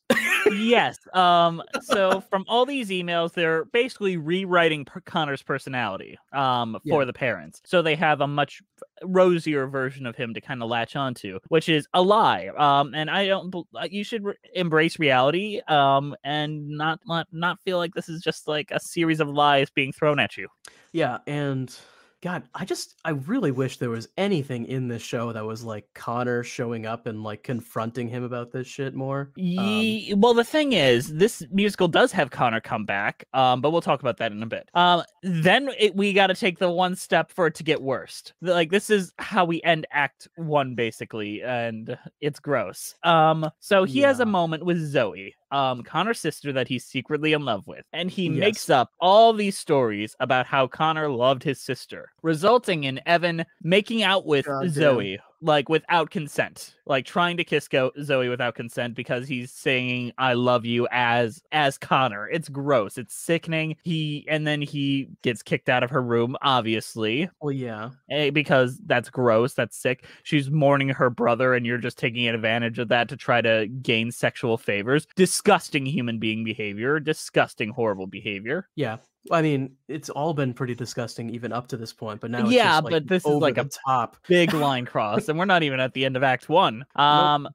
Yes. 0.52 0.98
Um. 1.14 1.62
So 1.82 2.20
from 2.30 2.44
all 2.48 2.66
these 2.66 2.90
emails, 2.90 3.32
they're 3.32 3.64
basically 3.66 4.16
rewriting 4.16 4.84
per- 4.84 5.00
Connor's 5.00 5.42
personality. 5.42 6.18
Um. 6.32 6.74
For 6.86 7.00
Yeah. 7.02 7.04
the 7.06 7.12
parents, 7.12 7.60
so 7.64 7.82
they 7.82 7.94
have 7.96 8.20
a 8.20 8.26
much 8.26 8.60
rosier 9.02 9.66
version 9.66 10.06
of 10.06 10.16
him 10.16 10.34
to 10.34 10.40
kind 10.40 10.62
of 10.62 10.68
latch 10.68 10.96
onto, 10.96 11.38
which 11.48 11.68
is 11.68 11.86
a 11.94 12.02
lie. 12.02 12.48
Um. 12.56 12.94
And 12.94 13.10
I 13.10 13.26
don't. 13.26 13.54
uh, 13.74 13.88
You 13.90 14.04
should 14.04 14.24
re- 14.24 14.34
embrace 14.54 14.98
reality. 14.98 15.60
Um. 15.68 16.14
And 16.24 16.68
not 16.68 17.00
not 17.06 17.26
not 17.32 17.60
feel 17.62 17.78
like 17.78 17.94
this 17.94 18.08
is 18.08 18.20
just 18.22 18.48
like 18.48 18.70
a 18.70 18.80
series 18.80 19.20
of 19.20 19.28
lies 19.28 19.70
being 19.70 19.92
thrown 19.92 20.18
at 20.18 20.36
you. 20.36 20.48
Yeah, 20.92 21.18
and 21.26 21.74
God, 22.20 22.42
I 22.54 22.64
just 22.64 22.96
I 23.04 23.10
really 23.10 23.52
wish 23.52 23.76
there 23.76 23.90
was 23.90 24.08
anything 24.16 24.66
in 24.66 24.88
this 24.88 25.02
show 25.02 25.32
that 25.32 25.44
was 25.44 25.62
like 25.62 25.86
Connor 25.94 26.42
showing 26.42 26.84
up 26.84 27.06
and 27.06 27.22
like 27.22 27.44
confronting 27.44 28.08
him 28.08 28.24
about 28.24 28.50
this 28.50 28.66
shit 28.66 28.94
more. 28.94 29.30
Um, 29.36 29.44
Ye- 29.44 30.14
well, 30.14 30.34
the 30.34 30.42
thing 30.42 30.72
is, 30.72 31.14
this 31.14 31.46
musical 31.52 31.86
does 31.86 32.10
have 32.12 32.30
Connor 32.30 32.60
come 32.60 32.84
back, 32.84 33.24
um, 33.34 33.60
but 33.60 33.70
we'll 33.70 33.80
talk 33.80 34.00
about 34.00 34.16
that 34.16 34.32
in 34.32 34.42
a 34.42 34.46
bit. 34.46 34.68
Um, 34.74 35.02
then 35.22 35.70
it, 35.78 35.94
we 35.94 36.12
got 36.12 36.26
to 36.26 36.34
take 36.34 36.58
the 36.58 36.70
one 36.70 36.96
step 36.96 37.30
for 37.30 37.46
it 37.46 37.54
to 37.56 37.62
get 37.62 37.82
worse. 37.82 38.32
Like 38.40 38.70
this 38.70 38.90
is 38.90 39.12
how 39.18 39.44
we 39.44 39.62
end 39.62 39.86
Act 39.92 40.26
One, 40.36 40.74
basically, 40.74 41.42
and 41.42 41.96
it's 42.20 42.40
gross. 42.40 42.96
Um, 43.04 43.48
so 43.60 43.84
he 43.84 44.00
has 44.00 44.18
a 44.18 44.26
moment 44.26 44.64
with 44.64 44.84
Zoe, 44.84 45.36
um, 45.50 45.82
Connor's 45.82 46.20
sister 46.20 46.52
that 46.52 46.68
he's 46.68 46.84
secretly 46.84 47.32
in 47.32 47.44
love 47.44 47.66
with, 47.66 47.84
and 47.92 48.10
he 48.10 48.28
makes 48.28 48.70
up 48.70 48.90
all 49.00 49.32
these 49.32 49.56
stories 49.56 50.14
about 50.20 50.46
how 50.46 50.66
Connor 50.66 51.08
loved 51.08 51.42
his 51.42 51.60
sister, 51.60 52.12
resulting 52.22 52.84
in 52.84 53.00
Evan 53.06 53.44
making 53.62 54.02
out 54.02 54.26
with 54.26 54.46
Goddamn. 54.46 54.70
Zoe 54.70 55.18
like 55.40 55.68
without 55.68 56.10
consent 56.10 56.74
like 56.86 57.04
trying 57.04 57.36
to 57.36 57.44
kiss 57.44 57.68
Go- 57.68 57.92
zoe 58.02 58.28
without 58.28 58.54
consent 58.54 58.94
because 58.94 59.28
he's 59.28 59.52
saying 59.52 60.12
i 60.18 60.32
love 60.32 60.64
you 60.64 60.88
as 60.90 61.42
as 61.52 61.76
connor. 61.78 62.28
It's 62.28 62.48
gross. 62.48 62.96
It's 62.98 63.14
sickening. 63.14 63.76
He 63.84 64.24
and 64.28 64.46
then 64.46 64.62
he 64.62 65.08
gets 65.22 65.42
kicked 65.42 65.68
out 65.68 65.82
of 65.82 65.90
her 65.90 66.02
room 66.02 66.36
obviously 66.42 67.28
Well, 67.40 67.52
yeah. 67.52 67.90
eh, 68.10 68.30
because 68.30 68.78
that's 68.86 69.10
gross 69.10 69.54
that's 69.54 69.76
sick. 69.76 70.06
She's 70.22 70.50
mourning 70.50 70.88
her 70.88 71.10
brother 71.10 71.54
and 71.54 71.64
you're 71.66 71.78
just 71.78 71.98
taking 71.98 72.26
advantage 72.28 72.78
of 72.78 72.88
that 72.88 73.08
to 73.10 73.16
try 73.16 73.40
to 73.40 73.66
gain 73.82 74.10
sexual 74.10 74.58
favors. 74.58 75.06
Disgusting 75.14 75.86
human 75.86 76.18
being 76.18 76.42
behavior. 76.44 76.98
Disgusting 77.00 77.70
horrible 77.70 78.06
behavior. 78.06 78.68
Yeah. 78.76 78.96
I 79.30 79.42
mean, 79.42 79.76
it's 79.88 80.10
all 80.10 80.32
been 80.32 80.54
pretty 80.54 80.74
disgusting 80.74 81.30
even 81.30 81.52
up 81.52 81.68
to 81.68 81.76
this 81.76 81.92
point, 81.92 82.20
but 82.20 82.30
now 82.30 82.42
it's 82.42 82.50
yeah 82.50 82.78
like, 82.78 82.90
but 82.90 83.08
this 83.08 83.26
is 83.26 83.34
like 83.34 83.58
a 83.58 83.68
top. 83.86 84.16
big 84.28 84.54
line 84.54 84.86
cross 84.86 85.28
and 85.28 85.38
we're 85.38 85.44
not 85.44 85.62
even 85.62 85.80
at 85.80 85.92
the 85.94 86.04
end 86.04 86.16
of 86.16 86.22
act 86.22 86.48
one. 86.48 86.84
Um 86.96 87.48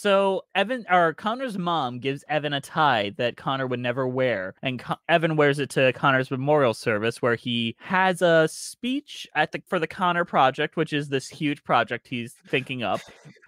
so 0.00 0.42
evan 0.54 0.84
or 0.90 1.12
connor's 1.12 1.58
mom 1.58 1.98
gives 1.98 2.24
evan 2.28 2.52
a 2.54 2.60
tie 2.60 3.12
that 3.18 3.36
connor 3.36 3.66
would 3.66 3.80
never 3.80 4.08
wear 4.08 4.54
and 4.62 4.78
Co- 4.78 4.96
evan 5.10 5.36
wears 5.36 5.58
it 5.58 5.68
to 5.70 5.92
connor's 5.92 6.30
memorial 6.30 6.72
service 6.72 7.20
where 7.20 7.34
he 7.34 7.76
has 7.78 8.22
a 8.22 8.48
speech 8.50 9.26
at 9.34 9.52
the 9.52 9.62
for 9.66 9.78
the 9.78 9.86
connor 9.86 10.24
project 10.24 10.76
which 10.76 10.92
is 10.94 11.08
this 11.10 11.28
huge 11.28 11.62
project 11.64 12.08
he's 12.08 12.32
thinking 12.48 12.82
up 12.82 13.00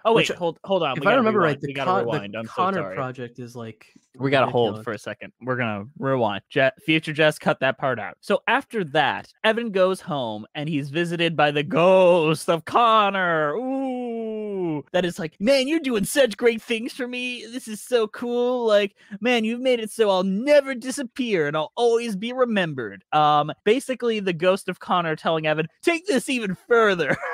oh 0.05 0.13
wait 0.13 0.29
Which, 0.29 0.37
hold 0.37 0.59
hold 0.63 0.83
on 0.83 0.97
If 0.97 1.07
I 1.07 1.15
remember 1.15 1.39
rewind. 1.39 1.61
right, 1.63 1.73
the, 1.73 1.73
Con- 1.73 2.05
rewind 2.05 2.33
the 2.35 2.39
i'm 2.39 2.45
so 2.45 2.51
Connor 2.53 2.77
sorry 2.81 2.95
project 2.95 3.39
is 3.39 3.55
like 3.55 3.87
we 4.19 4.29
gotta 4.29 4.51
hold 4.51 4.83
for 4.83 4.91
a 4.93 4.97
second. 4.99 5.33
We're 5.41 5.55
gonna 5.55 5.85
rewind. 5.97 6.43
Je- 6.49 6.69
future 6.85 7.13
Jess 7.13 7.39
cut 7.39 7.59
that 7.61 7.79
part 7.79 7.99
out. 7.99 8.15
So 8.21 8.43
after 8.47 8.83
that, 8.83 9.33
Evan 9.43 9.71
goes 9.71 10.01
home 10.01 10.45
and 10.53 10.69
he's 10.69 10.91
visited 10.91 11.35
by 11.35 11.49
the 11.49 11.63
ghost 11.63 12.47
of 12.47 12.63
Connor. 12.65 13.55
Ooh, 13.55 14.85
that 14.91 15.03
is 15.03 15.17
like, 15.17 15.33
man, 15.39 15.67
you're 15.67 15.79
doing 15.79 16.03
such 16.05 16.37
great 16.43 16.61
things 16.61 16.91
for 16.91 17.07
me. 17.07 17.45
This 17.45 17.69
is 17.69 17.79
so 17.79 18.05
cool. 18.09 18.67
Like, 18.67 18.97
man, 19.21 19.45
you've 19.45 19.61
made 19.61 19.79
it 19.79 19.89
so 19.89 20.09
I'll 20.09 20.25
never 20.25 20.75
disappear 20.75 21.47
and 21.47 21.55
I'll 21.55 21.71
always 21.77 22.17
be 22.17 22.33
remembered. 22.33 23.05
Um, 23.13 23.49
basically, 23.63 24.19
the 24.19 24.33
ghost 24.33 24.67
of 24.67 24.81
Connor 24.81 25.15
telling 25.15 25.47
Evan, 25.47 25.67
take 25.81 26.05
this 26.05 26.27
even 26.29 26.55
further. 26.67 27.15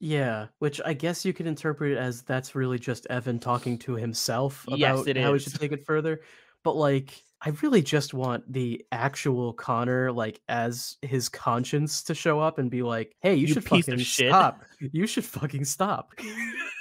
Yeah, 0.00 0.46
which 0.60 0.80
I 0.86 0.92
guess 0.92 1.24
you 1.24 1.32
could 1.32 1.48
interpret 1.48 1.98
as 1.98 2.22
that's 2.22 2.54
really 2.54 2.78
just 2.78 3.04
Evan 3.10 3.40
talking 3.40 3.76
to 3.78 3.94
himself 3.96 4.64
about 4.68 4.78
Yes, 4.78 4.98
how 5.16 5.32
he 5.32 5.40
should 5.40 5.58
take 5.58 5.72
it 5.72 5.84
further. 5.84 6.20
But 6.62 6.76
like, 6.76 7.24
I 7.42 7.50
really 7.62 7.82
just 7.82 8.14
want 8.14 8.44
the 8.52 8.86
actual 8.92 9.52
Connor, 9.54 10.12
like 10.12 10.40
as 10.48 10.98
his 11.02 11.28
conscience, 11.28 12.04
to 12.04 12.14
show 12.14 12.38
up 12.38 12.58
and 12.58 12.70
be 12.70 12.84
like, 12.84 13.16
"Hey, 13.22 13.34
you, 13.34 13.48
You 13.48 13.54
should 13.54 13.64
fucking 13.64 13.98
shit." 13.98 14.28
stop. 14.30 14.62
You 14.78 15.08
should 15.08 15.24
fucking 15.24 15.64
stop." 15.64 16.12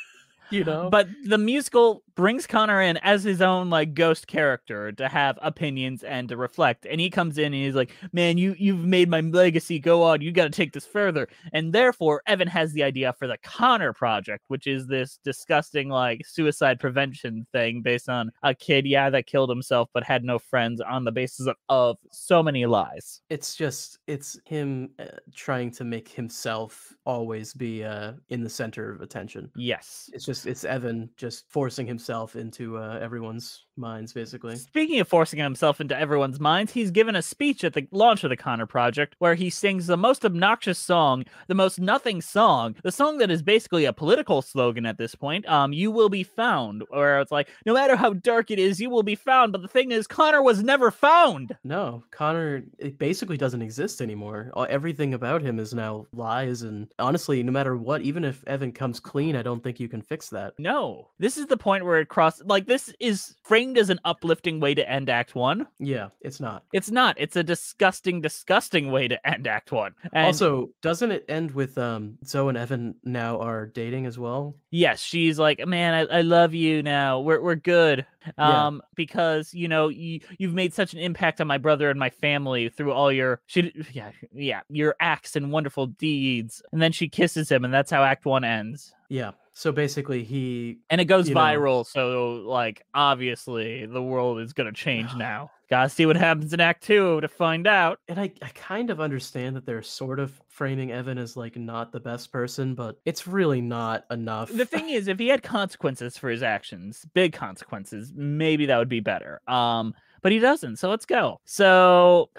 you 0.49 0.63
know? 0.63 0.89
But 0.89 1.07
the 1.25 1.37
musical 1.37 2.03
brings 2.15 2.47
Connor 2.47 2.81
in 2.81 2.97
as 2.97 3.23
his 3.23 3.41
own 3.41 3.69
like 3.69 3.93
ghost 3.93 4.27
character 4.27 4.91
to 4.91 5.07
have 5.07 5.37
opinions 5.41 6.03
and 6.03 6.27
to 6.29 6.37
reflect. 6.37 6.87
And 6.89 6.99
he 6.99 7.09
comes 7.09 7.37
in 7.37 7.45
and 7.45 7.55
he's 7.55 7.75
like, 7.75 7.91
"Man, 8.11 8.37
you 8.37 8.55
you've 8.57 8.83
made 8.83 9.09
my 9.09 9.21
legacy 9.21 9.79
go 9.79 10.03
on. 10.03 10.21
You 10.21 10.31
got 10.31 10.45
to 10.45 10.49
take 10.49 10.73
this 10.73 10.85
further." 10.85 11.27
And 11.53 11.73
therefore, 11.73 12.21
Evan 12.27 12.47
has 12.47 12.73
the 12.73 12.83
idea 12.83 13.13
for 13.13 13.27
the 13.27 13.37
Connor 13.43 13.93
project, 13.93 14.45
which 14.47 14.67
is 14.67 14.87
this 14.87 15.19
disgusting 15.23 15.89
like 15.89 16.25
suicide 16.25 16.79
prevention 16.79 17.45
thing 17.51 17.81
based 17.81 18.09
on 18.09 18.31
a 18.43 18.55
kid, 18.55 18.85
yeah, 18.85 19.09
that 19.09 19.27
killed 19.27 19.49
himself 19.49 19.89
but 19.93 20.03
had 20.03 20.23
no 20.23 20.39
friends 20.39 20.81
on 20.81 21.03
the 21.03 21.11
basis 21.11 21.47
of, 21.47 21.55
of 21.69 21.97
so 22.11 22.41
many 22.41 22.65
lies. 22.65 23.21
it's 23.29 23.55
just 23.55 23.99
it's 24.07 24.39
him 24.45 24.89
uh, 24.99 25.05
trying 25.35 25.71
to 25.71 25.83
make 25.83 26.09
himself 26.09 26.93
always 27.05 27.53
be 27.53 27.83
uh 27.83 28.13
in 28.29 28.43
the 28.43 28.49
center 28.49 28.91
of 28.91 29.01
attention. 29.01 29.51
Yes. 29.55 30.09
It's 30.13 30.25
just 30.25 30.36
it's 30.45 30.63
Evan 30.65 31.09
just 31.17 31.49
forcing 31.49 31.87
himself 31.87 32.35
into 32.35 32.77
uh, 32.77 32.99
everyone's 33.01 33.66
minds 33.77 34.13
basically. 34.13 34.55
Speaking 34.55 34.99
of 34.99 35.07
forcing 35.07 35.39
himself 35.39 35.79
into 35.81 35.97
everyone's 35.97 36.39
minds, 36.39 36.73
he's 36.73 36.91
given 36.91 37.15
a 37.15 37.21
speech 37.21 37.63
at 37.63 37.73
the 37.73 37.87
launch 37.91 38.23
of 38.23 38.29
the 38.29 38.37
Connor 38.37 38.65
Project 38.65 39.15
where 39.19 39.35
he 39.35 39.49
sings 39.49 39.87
the 39.87 39.97
most 39.97 40.25
obnoxious 40.25 40.79
song, 40.79 41.25
the 41.47 41.55
most 41.55 41.79
nothing 41.79 42.21
song, 42.21 42.75
the 42.83 42.91
song 42.91 43.17
that 43.17 43.31
is 43.31 43.41
basically 43.41 43.85
a 43.85 43.93
political 43.93 44.41
slogan 44.41 44.85
at 44.85 44.97
this 44.97 45.15
point. 45.15 45.47
Um, 45.47 45.73
you 45.73 45.91
will 45.91 46.09
be 46.09 46.23
found, 46.23 46.83
where 46.89 47.19
it's 47.19 47.31
like, 47.31 47.49
no 47.65 47.73
matter 47.73 47.95
how 47.95 48.13
dark 48.13 48.51
it 48.51 48.59
is, 48.59 48.79
you 48.79 48.89
will 48.89 49.03
be 49.03 49.15
found. 49.15 49.51
But 49.51 49.61
the 49.61 49.67
thing 49.67 49.91
is, 49.91 50.07
Connor 50.07 50.41
was 50.41 50.63
never 50.63 50.91
found. 50.91 51.55
No, 51.63 52.03
Connor 52.11 52.63
it 52.77 52.97
basically 52.97 53.37
doesn't 53.37 53.61
exist 53.61 54.01
anymore. 54.01 54.51
Everything 54.69 55.13
about 55.13 55.41
him 55.41 55.59
is 55.59 55.73
now 55.73 56.07
lies 56.13 56.61
and 56.61 56.87
honestly, 56.99 57.43
no 57.43 57.51
matter 57.51 57.77
what, 57.77 58.01
even 58.01 58.23
if 58.23 58.43
Evan 58.47 58.71
comes 58.71 58.99
clean, 58.99 59.35
I 59.35 59.41
don't 59.41 59.63
think 59.63 59.79
you 59.79 59.87
can 59.87 60.01
fix 60.01 60.29
that. 60.29 60.53
No, 60.57 61.09
this 61.19 61.37
is 61.37 61.47
the 61.47 61.57
point 61.57 61.85
where 61.85 61.99
it 61.99 62.09
crossed. 62.09 62.45
Like 62.45 62.65
this 62.65 62.93
is 62.99 63.35
framed 63.67 63.77
as 63.77 63.89
an 63.89 63.99
uplifting 64.05 64.59
way 64.59 64.73
to 64.73 64.89
end 64.89 65.09
Act 65.09 65.35
One. 65.35 65.67
Yeah, 65.79 66.09
it's 66.21 66.39
not. 66.39 66.63
It's 66.73 66.89
not. 66.91 67.15
It's 67.19 67.35
a 67.35 67.43
disgusting, 67.43 68.21
disgusting 68.21 68.91
way 68.91 69.07
to 69.07 69.27
end 69.27 69.47
Act 69.47 69.71
One. 69.71 69.93
And 70.13 70.25
also, 70.27 70.69
doesn't 70.81 71.11
it 71.11 71.25
end 71.27 71.51
with 71.51 71.77
um 71.77 72.17
Zoe 72.25 72.49
and 72.49 72.57
Evan 72.57 72.95
now 73.03 73.39
are 73.39 73.65
dating 73.65 74.05
as 74.05 74.17
well? 74.17 74.55
yes 74.69 74.99
she's 75.01 75.39
like 75.39 75.65
man 75.65 75.93
I, 75.93 76.17
I 76.17 76.21
love 76.21 76.53
you 76.53 76.83
now 76.83 77.21
we're, 77.21 77.41
we're 77.41 77.55
good 77.55 78.05
Yeah. 78.37 78.67
um 78.67 78.81
because 78.95 79.53
you 79.53 79.69
know 79.69 79.87
you 79.87 80.19
you've 80.37 80.53
made 80.53 80.73
such 80.73 80.93
an 80.93 80.99
impact 80.99 81.39
on 81.39 81.47
my 81.47 81.57
brother 81.57 81.89
and 81.89 81.97
my 81.97 82.09
family 82.09 82.67
through 82.67 82.91
all 82.91 83.09
your 83.11 83.39
she 83.45 83.71
yeah 83.93 84.11
yeah 84.33 84.59
your 84.69 84.95
acts 84.99 85.37
and 85.37 85.51
wonderful 85.53 85.87
deeds 85.87 86.61
and 86.73 86.81
then 86.81 86.91
she 86.91 87.07
kisses 87.07 87.49
him 87.49 87.63
and 87.63 87.73
that's 87.73 87.89
how 87.89 88.03
act 88.03 88.25
one 88.25 88.43
ends 88.43 88.93
Yeah. 89.09 89.31
So 89.57 89.71
basically 89.71 90.23
he 90.23 90.77
and 90.91 91.01
it 91.01 91.05
goes 91.05 91.27
you 91.27 91.33
know- 91.33 91.41
viral 91.41 91.83
so 91.83 92.43
like 92.45 92.83
obviously 92.93 93.87
the 93.87 94.03
world 94.03 94.39
is 94.39 94.53
gonna 94.53 94.71
change 94.71 95.09
now. 95.17 95.49
Gotta 95.67 95.89
see 95.89 96.05
what 96.05 96.15
happens 96.15 96.53
in 96.53 96.59
act 96.59 96.83
two 96.83 97.19
to 97.21 97.27
find 97.27 97.65
out. 97.65 97.99
And 98.07 98.19
I, 98.19 98.31
I 98.43 98.49
kind 98.49 98.91
of 98.91 99.01
understand 99.01 99.55
that 99.55 99.65
they're 99.65 99.81
sort 99.81 100.19
of 100.19 100.39
framing 100.47 100.91
Evan 100.91 101.17
as 101.17 101.35
like 101.35 101.57
not 101.57 101.91
the 101.91 101.99
best 101.99 102.31
person, 102.31 102.75
but 102.75 102.99
it's 103.03 103.25
really 103.25 103.59
not 103.59 104.05
enough. 104.11 104.51
the 104.53 104.63
thing 104.63 104.89
is 104.89 105.07
if 105.07 105.17
he 105.17 105.27
had 105.27 105.41
consequences 105.41 106.19
for 106.19 106.29
his 106.29 106.43
actions 106.43 107.03
big 107.15 107.33
consequences 107.33 108.13
maybe 108.15 108.67
that 108.67 108.77
would 108.77 108.87
be 108.89 108.99
better 108.99 109.41
um 109.47 109.93
but 110.21 110.31
he 110.31 110.37
doesn't 110.37 110.75
so 110.75 110.87
let's 110.87 111.05
go. 111.07 111.39
So 111.45 112.29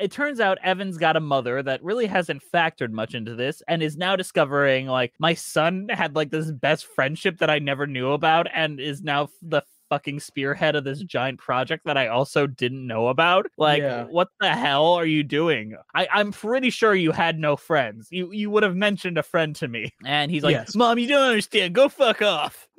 it 0.00 0.10
turns 0.10 0.40
out 0.40 0.58
Evan's 0.62 0.96
got 0.98 1.16
a 1.16 1.20
mother 1.20 1.62
that 1.62 1.82
really 1.82 2.06
hasn't 2.06 2.42
factored 2.52 2.90
much 2.90 3.14
into 3.14 3.34
this 3.34 3.62
and 3.68 3.82
is 3.82 3.96
now 3.96 4.16
discovering 4.16 4.86
like 4.86 5.12
my 5.18 5.34
son 5.34 5.88
had 5.90 6.16
like 6.16 6.30
this 6.30 6.50
best 6.50 6.86
friendship 6.86 7.38
that 7.38 7.50
I 7.50 7.58
never 7.58 7.86
knew 7.86 8.12
about 8.12 8.46
and 8.54 8.80
is 8.80 9.02
now 9.02 9.28
the 9.42 9.62
fucking 9.88 10.20
spearhead 10.20 10.76
of 10.76 10.84
this 10.84 11.00
giant 11.00 11.38
project 11.40 11.84
that 11.84 11.96
I 11.98 12.06
also 12.06 12.46
didn't 12.46 12.86
know 12.86 13.08
about. 13.08 13.46
Like, 13.58 13.82
Yeah. 13.82 14.04
what 14.04 14.28
the 14.40 14.50
hell 14.54 14.94
are 14.94 15.04
you 15.04 15.24
doing? 15.24 15.74
I, 15.94 16.06
I'm 16.12 16.30
pretty 16.30 16.70
sure 16.70 16.94
you 16.94 17.10
had 17.10 17.38
no 17.40 17.56
friends. 17.56 18.06
You 18.10 18.30
you 18.32 18.50
would 18.50 18.62
have 18.62 18.76
mentioned 18.76 19.18
a 19.18 19.22
friend 19.24 19.54
to 19.56 19.66
me. 19.66 19.92
And 20.04 20.30
he's 20.30 20.44
like, 20.44 20.52
Yes. 20.52 20.76
Mom, 20.76 20.98
you 20.98 21.08
don't 21.08 21.28
understand. 21.28 21.74
Go 21.74 21.88
fuck 21.88 22.22
off. 22.22 22.68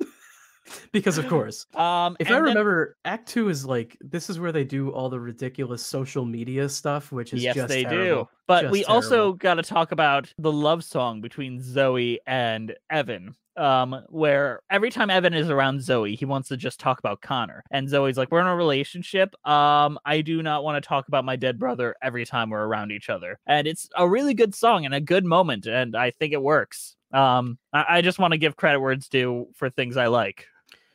because 0.92 1.18
of 1.18 1.26
course. 1.28 1.66
Um, 1.74 2.16
If 2.20 2.28
I 2.28 2.34
then- 2.34 2.42
remember, 2.44 2.96
Act 3.04 3.28
Two 3.28 3.48
is 3.48 3.64
like 3.64 3.96
this 4.00 4.28
is 4.30 4.38
where 4.40 4.52
they 4.52 4.64
do 4.64 4.90
all 4.90 5.08
the 5.08 5.20
ridiculous 5.20 5.84
social 5.84 6.24
media 6.24 6.68
stuff, 6.68 7.12
which 7.12 7.32
is 7.32 7.42
yes, 7.42 7.54
just 7.54 7.68
they 7.68 7.84
do. 7.84 8.28
But 8.46 8.62
Just 8.62 8.72
we 8.72 8.82
terrible. 8.82 8.94
also 8.94 9.32
got 9.34 9.54
to 9.54 9.62
talk 9.62 9.92
about 9.92 10.32
the 10.38 10.52
love 10.52 10.84
song 10.84 11.20
between 11.20 11.60
Zoe 11.62 12.20
and 12.26 12.74
Evan. 12.90 13.34
Um, 13.54 14.02
where 14.08 14.60
every 14.70 14.88
time 14.88 15.10
Evan 15.10 15.34
is 15.34 15.50
around 15.50 15.82
Zoe, 15.82 16.14
he 16.14 16.24
wants 16.24 16.48
to 16.48 16.56
just 16.56 16.80
talk 16.80 16.98
about 16.98 17.20
Connor. 17.20 17.62
And 17.70 17.86
Zoe's 17.86 18.16
like, 18.16 18.30
We're 18.30 18.40
in 18.40 18.46
a 18.46 18.56
relationship. 18.56 19.34
Um, 19.46 19.98
I 20.06 20.22
do 20.22 20.42
not 20.42 20.64
want 20.64 20.82
to 20.82 20.88
talk 20.88 21.06
about 21.08 21.26
my 21.26 21.36
dead 21.36 21.58
brother 21.58 21.94
every 22.02 22.24
time 22.24 22.48
we're 22.48 22.64
around 22.64 22.92
each 22.92 23.10
other. 23.10 23.38
And 23.46 23.66
it's 23.66 23.90
a 23.94 24.08
really 24.08 24.32
good 24.32 24.54
song 24.54 24.86
and 24.86 24.94
a 24.94 25.00
good 25.02 25.26
moment, 25.26 25.66
and 25.66 25.94
I 25.94 26.12
think 26.12 26.32
it 26.32 26.40
works. 26.42 26.96
Um, 27.12 27.58
I, 27.74 27.84
I 27.98 28.00
just 28.00 28.18
want 28.18 28.32
to 28.32 28.38
give 28.38 28.56
credit 28.56 28.80
where 28.80 28.92
it's 28.92 29.10
due 29.10 29.48
for 29.54 29.68
things 29.68 29.98
I 29.98 30.06
like. 30.06 30.46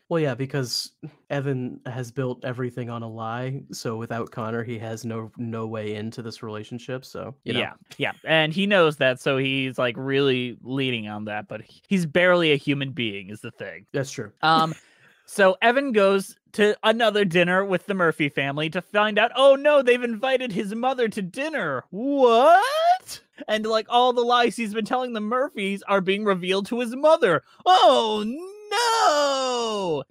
Well, 0.10 0.22
yeah, 0.22 0.36
because 0.36 0.94
Evan 1.30 1.82
has 1.86 2.12
built 2.12 2.46
everything 2.46 2.90
on 2.90 3.04
a 3.04 3.10
lie. 3.10 3.62
So 3.74 3.98
without 3.98 4.32
Connor, 4.32 4.64
he 4.64 4.80
has 4.80 5.04
no 5.04 5.32
no 5.38 5.68
way 5.68 5.96
into 5.96 6.22
this 6.22 6.42
relationship. 6.42 7.04
So 7.04 7.36
you 7.44 7.54
know. 7.54 7.60
Yeah, 7.60 7.74
yeah, 7.98 8.12
and 8.24 8.54
he 8.54 8.68
knows 8.68 8.98
that, 8.98 9.20
so 9.20 9.38
he's 9.38 9.78
like 9.78 9.96
really 9.98 10.58
leaning 10.62 11.10
on 11.10 11.26
that. 11.26 11.50
But 11.50 11.62
he's 11.88 12.06
barely 12.06 12.54
a 12.54 12.56
human 12.56 12.92
being, 12.92 13.30
is 13.30 13.42
the 13.42 13.52
thing. 13.52 13.86
that's 13.92 14.12
true. 14.12 14.32
Um, 14.42 14.74
so 15.26 15.58
Evan 15.62 15.92
goes 15.92 16.38
to 16.54 16.78
another 16.84 17.26
dinner 17.26 17.66
with 17.66 17.86
the 17.86 17.94
Murphy 17.94 18.30
family 18.30 18.70
to 18.70 18.82
find 18.82 19.20
out. 19.20 19.32
Oh 19.36 19.56
no, 19.56 19.82
they've 19.82 20.02
invited 20.02 20.54
his 20.54 20.74
mother 20.74 21.10
to 21.10 21.22
dinner. 21.22 21.84
What? 21.90 23.22
And 23.50 23.66
like 23.66 23.88
all 23.90 24.14
the 24.14 24.22
lies 24.22 24.56
he's 24.56 24.74
been 24.74 24.86
telling 24.86 25.12
the 25.12 25.20
Murphys 25.20 25.84
are 25.84 26.02
being 26.02 26.24
revealed 26.24 26.66
to 26.68 26.80
his 26.80 26.96
mother. 26.96 27.44
Oh 27.66 28.24
no! 28.26 28.57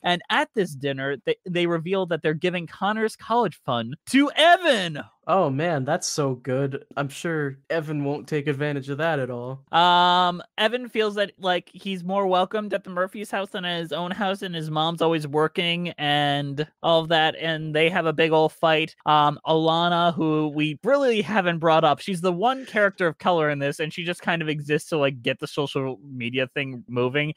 And 0.02 0.22
at 0.30 0.50
this 0.54 0.74
dinner, 0.74 1.16
they, 1.24 1.36
they 1.44 1.66
reveal 1.66 2.06
that 2.06 2.22
they're 2.22 2.34
giving 2.34 2.66
Connor's 2.66 3.16
college 3.16 3.60
fund 3.64 3.96
to 4.10 4.30
Evan. 4.36 5.00
Oh 5.28 5.50
man, 5.50 5.84
that's 5.84 6.06
so 6.06 6.36
good. 6.36 6.84
I'm 6.96 7.08
sure 7.08 7.58
Evan 7.68 8.04
won't 8.04 8.28
take 8.28 8.46
advantage 8.46 8.88
of 8.90 8.98
that 8.98 9.18
at 9.18 9.28
all. 9.28 9.64
Um, 9.72 10.40
Evan 10.56 10.88
feels 10.88 11.16
that 11.16 11.32
like 11.40 11.68
he's 11.74 12.04
more 12.04 12.28
welcomed 12.28 12.72
at 12.72 12.84
the 12.84 12.90
Murphy's 12.90 13.28
house 13.28 13.50
than 13.50 13.64
at 13.64 13.80
his 13.80 13.92
own 13.92 14.12
house, 14.12 14.42
and 14.42 14.54
his 14.54 14.70
mom's 14.70 15.02
always 15.02 15.26
working 15.26 15.88
and 15.98 16.68
all 16.80 17.00
of 17.00 17.08
that, 17.08 17.34
and 17.40 17.74
they 17.74 17.90
have 17.90 18.06
a 18.06 18.12
big 18.12 18.30
old 18.30 18.52
fight. 18.52 18.94
Um, 19.04 19.40
Alana, 19.44 20.14
who 20.14 20.46
we 20.54 20.78
really 20.84 21.22
haven't 21.22 21.58
brought 21.58 21.82
up, 21.82 21.98
she's 21.98 22.20
the 22.20 22.32
one 22.32 22.64
character 22.64 23.08
of 23.08 23.18
color 23.18 23.50
in 23.50 23.58
this, 23.58 23.80
and 23.80 23.92
she 23.92 24.04
just 24.04 24.22
kind 24.22 24.42
of 24.42 24.48
exists 24.48 24.90
to 24.90 24.96
like 24.96 25.22
get 25.22 25.40
the 25.40 25.48
social 25.48 25.98
media 26.04 26.46
thing 26.54 26.84
moving. 26.86 27.34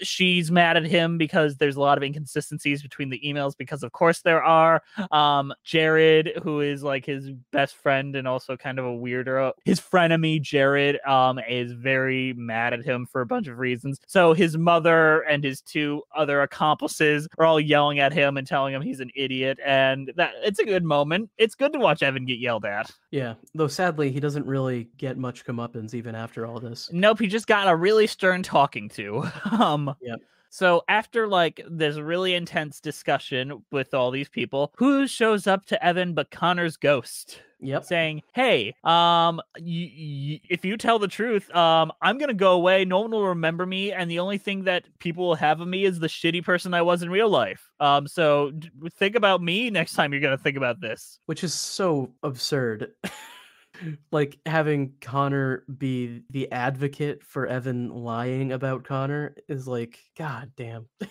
She's 0.00 0.50
mad 0.50 0.78
at 0.78 0.86
him 0.86 1.18
because 1.18 1.56
there's 1.56 1.76
a 1.76 1.80
lot 1.80 1.98
of 1.98 2.04
inconsistencies 2.04 2.82
between 2.82 3.10
the 3.10 3.20
emails, 3.20 3.56
because 3.56 3.82
of 3.82 3.90
course 3.90 4.22
there 4.22 4.42
are. 4.44 4.80
Um, 5.10 5.52
Jared, 5.64 6.40
who 6.42 6.60
is 6.60 6.82
like 6.84 7.04
his 7.04 7.31
best 7.50 7.76
friend 7.76 8.16
and 8.16 8.26
also 8.26 8.56
kind 8.56 8.78
of 8.78 8.84
a 8.84 8.88
weirdo, 8.88 9.52
his 9.64 9.80
frenemy 9.80 10.40
Jared, 10.40 10.98
um, 11.06 11.38
is 11.48 11.72
very 11.72 12.32
mad 12.34 12.72
at 12.72 12.84
him 12.84 13.06
for 13.06 13.20
a 13.20 13.26
bunch 13.26 13.48
of 13.48 13.58
reasons. 13.58 13.98
So 14.06 14.32
his 14.32 14.56
mother 14.56 15.20
and 15.22 15.44
his 15.44 15.60
two 15.60 16.02
other 16.14 16.42
accomplices 16.42 17.28
are 17.38 17.44
all 17.44 17.60
yelling 17.60 17.98
at 17.98 18.12
him 18.12 18.36
and 18.36 18.46
telling 18.46 18.74
him 18.74 18.82
he's 18.82 19.00
an 19.00 19.10
idiot, 19.14 19.58
and 19.64 20.12
that 20.16 20.32
it's 20.42 20.58
a 20.58 20.64
good 20.64 20.84
moment. 20.84 21.30
It's 21.38 21.54
good 21.54 21.72
to 21.72 21.78
watch 21.78 22.02
Evan 22.02 22.24
get 22.24 22.38
yelled 22.38 22.64
at. 22.64 22.90
Yeah, 23.10 23.34
though 23.54 23.68
sadly 23.68 24.10
he 24.10 24.20
doesn't 24.20 24.46
really 24.46 24.88
get 24.96 25.18
much 25.18 25.44
comeuppance 25.44 25.94
even 25.94 26.14
after 26.14 26.46
all 26.46 26.60
this. 26.60 26.90
Nope, 26.92 27.20
he 27.20 27.26
just 27.26 27.46
got 27.46 27.68
a 27.68 27.76
really 27.76 28.06
stern 28.06 28.42
talking 28.42 28.88
to. 28.90 29.24
um 29.58 29.94
Yep. 30.00 30.20
So 30.54 30.82
after 30.86 31.26
like 31.26 31.62
this 31.66 31.96
really 31.96 32.34
intense 32.34 32.78
discussion 32.78 33.64
with 33.72 33.94
all 33.94 34.10
these 34.10 34.28
people, 34.28 34.70
who 34.76 35.06
shows 35.06 35.46
up 35.46 35.64
to 35.66 35.82
Evan 35.84 36.12
but 36.12 36.30
Connor's 36.30 36.76
ghost? 36.76 37.40
Yep. 37.64 37.84
Saying, 37.84 38.22
"Hey, 38.34 38.74
um, 38.82 39.40
y- 39.56 39.92
y- 39.96 40.40
if 40.50 40.64
you 40.64 40.76
tell 40.76 40.98
the 40.98 41.06
truth, 41.08 41.48
um, 41.54 41.92
I'm 42.02 42.18
gonna 42.18 42.34
go 42.34 42.52
away. 42.52 42.84
No 42.84 43.00
one 43.00 43.12
will 43.12 43.28
remember 43.28 43.64
me, 43.64 43.92
and 43.92 44.10
the 44.10 44.18
only 44.18 44.36
thing 44.36 44.64
that 44.64 44.84
people 44.98 45.26
will 45.28 45.36
have 45.36 45.60
of 45.60 45.68
me 45.68 45.84
is 45.84 46.00
the 46.00 46.08
shitty 46.08 46.44
person 46.44 46.74
I 46.74 46.82
was 46.82 47.02
in 47.02 47.08
real 47.10 47.30
life. 47.30 47.70
Um, 47.80 48.06
so 48.08 48.50
d- 48.50 48.68
think 48.98 49.14
about 49.14 49.40
me 49.42 49.70
next 49.70 49.94
time 49.94 50.12
you're 50.12 50.20
gonna 50.20 50.36
think 50.36 50.56
about 50.56 50.80
this. 50.80 51.20
Which 51.26 51.42
is 51.44 51.54
so 51.54 52.12
absurd. 52.24 52.90
like 54.10 54.38
having 54.46 54.94
Connor 55.00 55.64
be 55.78 56.22
the 56.30 56.50
advocate 56.52 57.22
for 57.22 57.46
Evan 57.46 57.90
lying 57.90 58.52
about 58.52 58.84
Connor 58.84 59.34
is 59.48 59.66
like, 59.66 59.98
god 60.16 60.52
damn. 60.56 60.88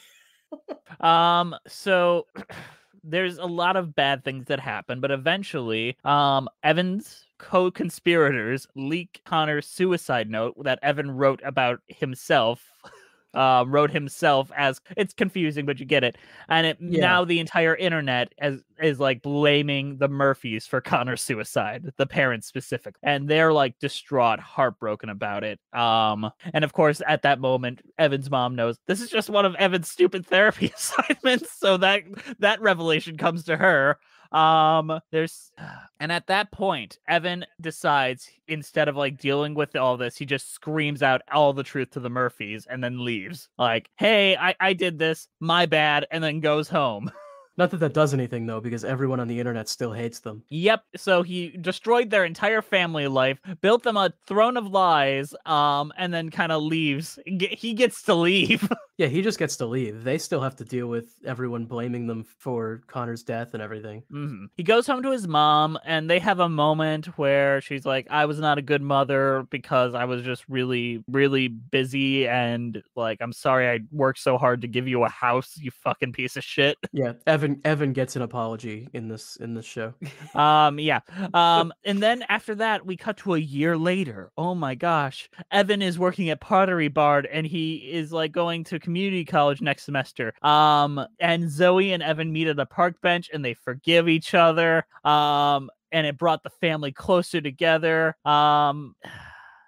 Um, 1.00 1.56
so 1.68 2.28
there's 3.04 3.38
a 3.38 3.46
lot 3.46 3.76
of 3.76 3.96
bad 3.96 4.24
things 4.24 4.48
that 4.48 4.60
happen, 4.60 5.00
but 5.00 5.12
eventually, 5.12 5.98
um, 6.04 6.50
Evan's 6.62 7.26
co-conspirators 7.40 8.68
leak 8.76 9.22
Connor's 9.26 9.68
suicide 9.68 10.30
note 10.30 10.62
that 10.64 10.80
Evan 10.84 11.10
wrote 11.10 11.42
about 11.44 11.80
himself. 11.88 12.64
Uh, 13.34 13.63
wrote 13.67 13.91
himself 13.91 14.52
as 14.58 14.82
it's 14.98 15.13
confusing, 15.13 15.65
but 15.65 15.80
you 15.80 15.86
get 15.86 16.04
it. 16.04 16.17
And 16.50 16.67
it 16.67 16.78
Yeah. 16.86 17.02
now 17.02 17.24
the 17.24 17.39
entire 17.39 17.76
internet 17.76 18.34
is 18.41 18.62
is 18.82 19.00
like 19.00 19.22
blaming 19.22 19.98
the 20.00 20.08
Murphys 20.10 20.67
for 20.67 20.82
Connor's 20.82 21.22
suicide, 21.22 21.91
the 21.98 22.06
parents 22.06 22.48
specific, 22.48 22.96
and 23.04 23.30
they're 23.30 23.54
like 23.54 23.80
distraught, 23.80 24.39
heartbroken 24.39 25.10
about 25.10 25.44
it. 25.46 25.60
Um, 25.74 26.30
and 26.54 26.63
of 26.65 26.74
course, 26.74 27.02
at 27.08 27.22
that 27.22 27.39
moment, 27.39 27.82
Evan's 27.98 28.30
mom 28.30 28.56
knows 28.56 28.78
this 28.88 29.00
is 29.02 29.10
just 29.10 29.30
one 29.30 29.46
of 29.46 29.56
Evan's 29.56 29.89
stupid 29.89 30.26
therapy 30.26 30.67
assignments, 30.76 31.52
so 31.58 31.78
that 31.78 32.04
that 32.39 32.62
revelation 32.62 33.17
comes 33.17 33.46
to 33.46 33.58
her. 33.58 33.98
Um, 34.32 35.00
there's, 35.12 35.52
and 36.00 36.12
at 36.12 36.28
that 36.28 36.52
point, 36.52 37.00
Evan 37.08 37.46
decides 37.60 38.30
instead 38.48 38.88
of 38.88 38.96
like 38.96 39.17
dealing 39.20 39.54
with 39.54 39.76
all 39.76 39.98
this, 39.98 40.15
he 40.17 40.26
just 40.26 40.54
screams 40.54 41.04
out 41.04 41.22
all 41.32 41.54
the 41.54 41.63
truth 41.63 41.91
to 41.91 42.00
the 42.00 42.10
Murphys 42.10 42.65
and 42.70 42.84
then 42.84 43.04
leaves. 43.04 43.50
Like, 43.58 43.89
hey, 43.98 44.36
I, 44.38 44.56
I 44.60 44.74
did 44.74 44.98
this, 45.00 45.28
my 45.39 45.65
bad, 45.65 46.06
and 46.12 46.24
then 46.24 46.39
goes 46.39 46.70
home. 46.70 47.12
Not 47.58 47.70
that 47.72 47.78
that 47.82 47.94
does 47.94 48.13
anything 48.13 48.46
though, 48.46 48.62
because 48.62 48.86
everyone 48.86 49.20
on 49.20 49.28
the 49.28 49.38
internet 49.38 49.67
still 49.67 49.91
hates 49.91 50.20
them. 50.20 50.41
Yep. 50.50 50.84
So 50.96 51.22
he 51.22 51.50
destroyed 51.60 52.10
their 52.10 52.24
entire 52.24 52.62
family 52.62 53.08
life, 53.08 53.39
built 53.60 53.84
them 53.84 53.98
a 53.98 54.13
throne 54.26 54.56
of 54.56 54.67
lies, 54.67 55.36
um, 55.46 55.91
and 55.98 56.13
then 56.13 56.30
kind 56.30 56.54
of 56.54 56.63
leaves. 56.63 57.20
Ge- 57.28 57.50
He 57.58 57.74
gets 57.74 58.04
to 58.04 58.15
leave. 58.15 58.67
Yeah, 59.02 59.08
he 59.08 59.24
just 59.24 59.40
gets 59.40 59.58
to 59.58 59.66
leave. 59.66 60.04
They 60.04 60.20
still 60.20 60.42
have 60.42 60.56
to 60.58 60.64
deal 60.64 60.86
with 60.86 61.16
everyone 61.26 61.66
blaming 61.66 62.06
them 62.06 62.24
for 62.24 62.84
Connor's 62.86 63.24
death 63.24 63.56
and 63.56 63.64
everything. 63.64 64.04
Mhm. 64.14 64.50
He 64.58 64.62
goes 64.62 64.86
home 64.86 65.02
to 65.02 65.10
his 65.10 65.28
mom, 65.28 65.80
and 65.84 66.08
they 66.08 66.20
have 66.20 66.40
a 66.40 66.48
moment 66.48 67.08
where 67.18 67.62
she's 67.62 67.84
like, 67.84 68.06
I 68.12 68.26
was 68.28 68.40
not 68.40 68.60
a 68.60 68.62
good 68.62 68.84
mother 68.84 69.48
because 69.50 69.96
I 69.96 70.06
was 70.06 70.22
just 70.22 70.44
really, 70.48 71.04
really 71.08 71.48
busy. 71.48 72.28
And 72.28 72.84
like, 72.96 73.18
I'm 73.22 73.34
sorry 73.34 73.68
I 73.68 73.80
worked 73.92 74.20
so 74.20 74.38
hard 74.38 74.62
to 74.62 74.68
give 74.68 74.88
you 74.88 75.04
a 75.04 75.10
house, 75.10 75.58
you 75.58 75.72
fucking 75.72 76.14
piece 76.14 76.38
of 76.38 76.44
shit. 76.44 76.78
Yeah, 76.94 77.14
Evan 77.26 77.60
Evan 77.64 77.94
gets 77.94 78.16
an 78.16 78.22
apology 78.22 78.88
in 78.94 79.08
this 79.08 79.36
in 79.38 79.56
this 79.56 79.66
show. 79.66 79.96
um 80.36 80.78
yeah 80.78 81.00
um 81.34 81.74
and 81.86 82.04
then 82.04 82.24
after 82.30 82.54
that 82.54 82.86
we 82.86 82.96
cut 82.98 83.18
to 83.18 83.34
a 83.34 83.40
year 83.40 83.78
later 83.78 84.30
oh 84.38 84.54
my 84.54 84.76
gosh 84.76 85.30
evan 85.52 85.82
is 85.82 85.98
working 85.98 86.30
at 86.30 86.42
Pottery 86.42 86.90
Barn 86.90 87.26
and 87.32 87.48
he 87.48 87.78
is 87.92 88.12
like 88.12 88.32
going 88.34 88.66
to 88.66 88.80
community 88.91 89.23
college 89.23 89.62
next 89.62 89.84
semester. 89.84 90.34
Um 90.41 90.99
and 91.19 91.49
zoe 91.49 91.93
and 91.93 92.04
evan 92.04 92.34
meet 92.34 92.47
at 92.47 92.60
a 92.60 92.65
park 92.65 92.99
bench 93.01 93.30
and 93.34 93.43
they 93.43 93.54
forgive 93.54 94.10
each 94.10 94.34
other. 94.34 94.86
Um 95.06 95.69
and 95.93 96.06
it 96.06 96.17
brought 96.17 96.43
the 96.43 96.49
family 96.49 96.91
closer 96.91 97.39
together. 97.39 98.17
Um 98.25 98.95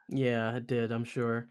yeah, 0.09 0.57
it 0.57 0.67
did, 0.67 0.91
I'm 0.91 1.05
sure. 1.05 1.47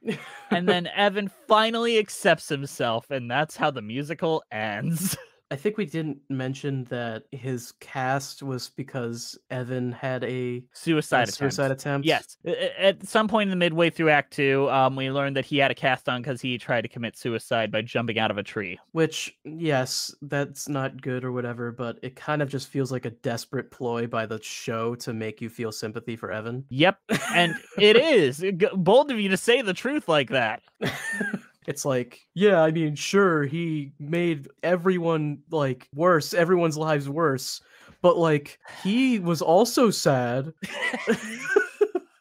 and 0.50 0.68
then 0.68 0.86
evan 0.94 1.30
finally 1.48 1.98
accepts 1.98 2.48
himself 2.48 3.10
and 3.10 3.30
that's 3.30 3.56
how 3.56 3.70
the 3.70 3.82
musical 3.82 4.42
ends 4.52 5.16
I 5.52 5.56
think 5.56 5.76
we 5.76 5.84
didn't 5.84 6.16
mention 6.30 6.84
that 6.84 7.24
his 7.30 7.72
cast 7.72 8.42
was 8.42 8.70
because 8.70 9.38
Evan 9.50 9.92
had 9.92 10.24
a 10.24 10.64
suicide 10.72 11.18
a 11.18 11.22
attempt. 11.24 11.36
suicide 11.36 11.70
attempt. 11.70 12.06
Yes. 12.06 12.38
At 12.78 13.06
some 13.06 13.28
point 13.28 13.48
in 13.48 13.50
the 13.50 13.62
midway 13.62 13.90
through 13.90 14.08
Act 14.08 14.32
Two, 14.32 14.70
um, 14.70 14.96
we 14.96 15.10
learned 15.10 15.36
that 15.36 15.44
he 15.44 15.58
had 15.58 15.70
a 15.70 15.74
cast 15.74 16.08
on 16.08 16.22
because 16.22 16.40
he 16.40 16.56
tried 16.56 16.80
to 16.80 16.88
commit 16.88 17.18
suicide 17.18 17.70
by 17.70 17.82
jumping 17.82 18.18
out 18.18 18.30
of 18.30 18.38
a 18.38 18.42
tree. 18.42 18.78
Which, 18.92 19.36
yes, 19.44 20.14
that's 20.22 20.70
not 20.70 21.02
good 21.02 21.22
or 21.22 21.32
whatever, 21.32 21.70
but 21.70 21.98
it 22.00 22.16
kind 22.16 22.40
of 22.40 22.48
just 22.48 22.68
feels 22.68 22.90
like 22.90 23.04
a 23.04 23.10
desperate 23.10 23.70
ploy 23.70 24.06
by 24.06 24.24
the 24.24 24.42
show 24.42 24.94
to 24.94 25.12
make 25.12 25.42
you 25.42 25.50
feel 25.50 25.70
sympathy 25.70 26.16
for 26.16 26.32
Evan. 26.32 26.64
Yep, 26.70 26.96
and 27.34 27.54
it 27.78 27.96
is 27.98 28.42
bold 28.74 29.10
of 29.10 29.20
you 29.20 29.28
to 29.28 29.36
say 29.36 29.60
the 29.60 29.74
truth 29.74 30.08
like 30.08 30.30
that. 30.30 30.62
It's 31.66 31.84
like, 31.84 32.20
yeah, 32.34 32.60
I 32.62 32.70
mean, 32.72 32.94
sure, 32.96 33.44
he 33.44 33.92
made 34.00 34.48
everyone 34.62 35.38
like 35.50 35.88
worse, 35.94 36.34
everyone's 36.34 36.76
lives 36.76 37.08
worse, 37.08 37.60
but 38.00 38.16
like 38.18 38.58
he 38.82 39.18
was 39.18 39.42
also 39.42 39.90
sad. 39.90 40.52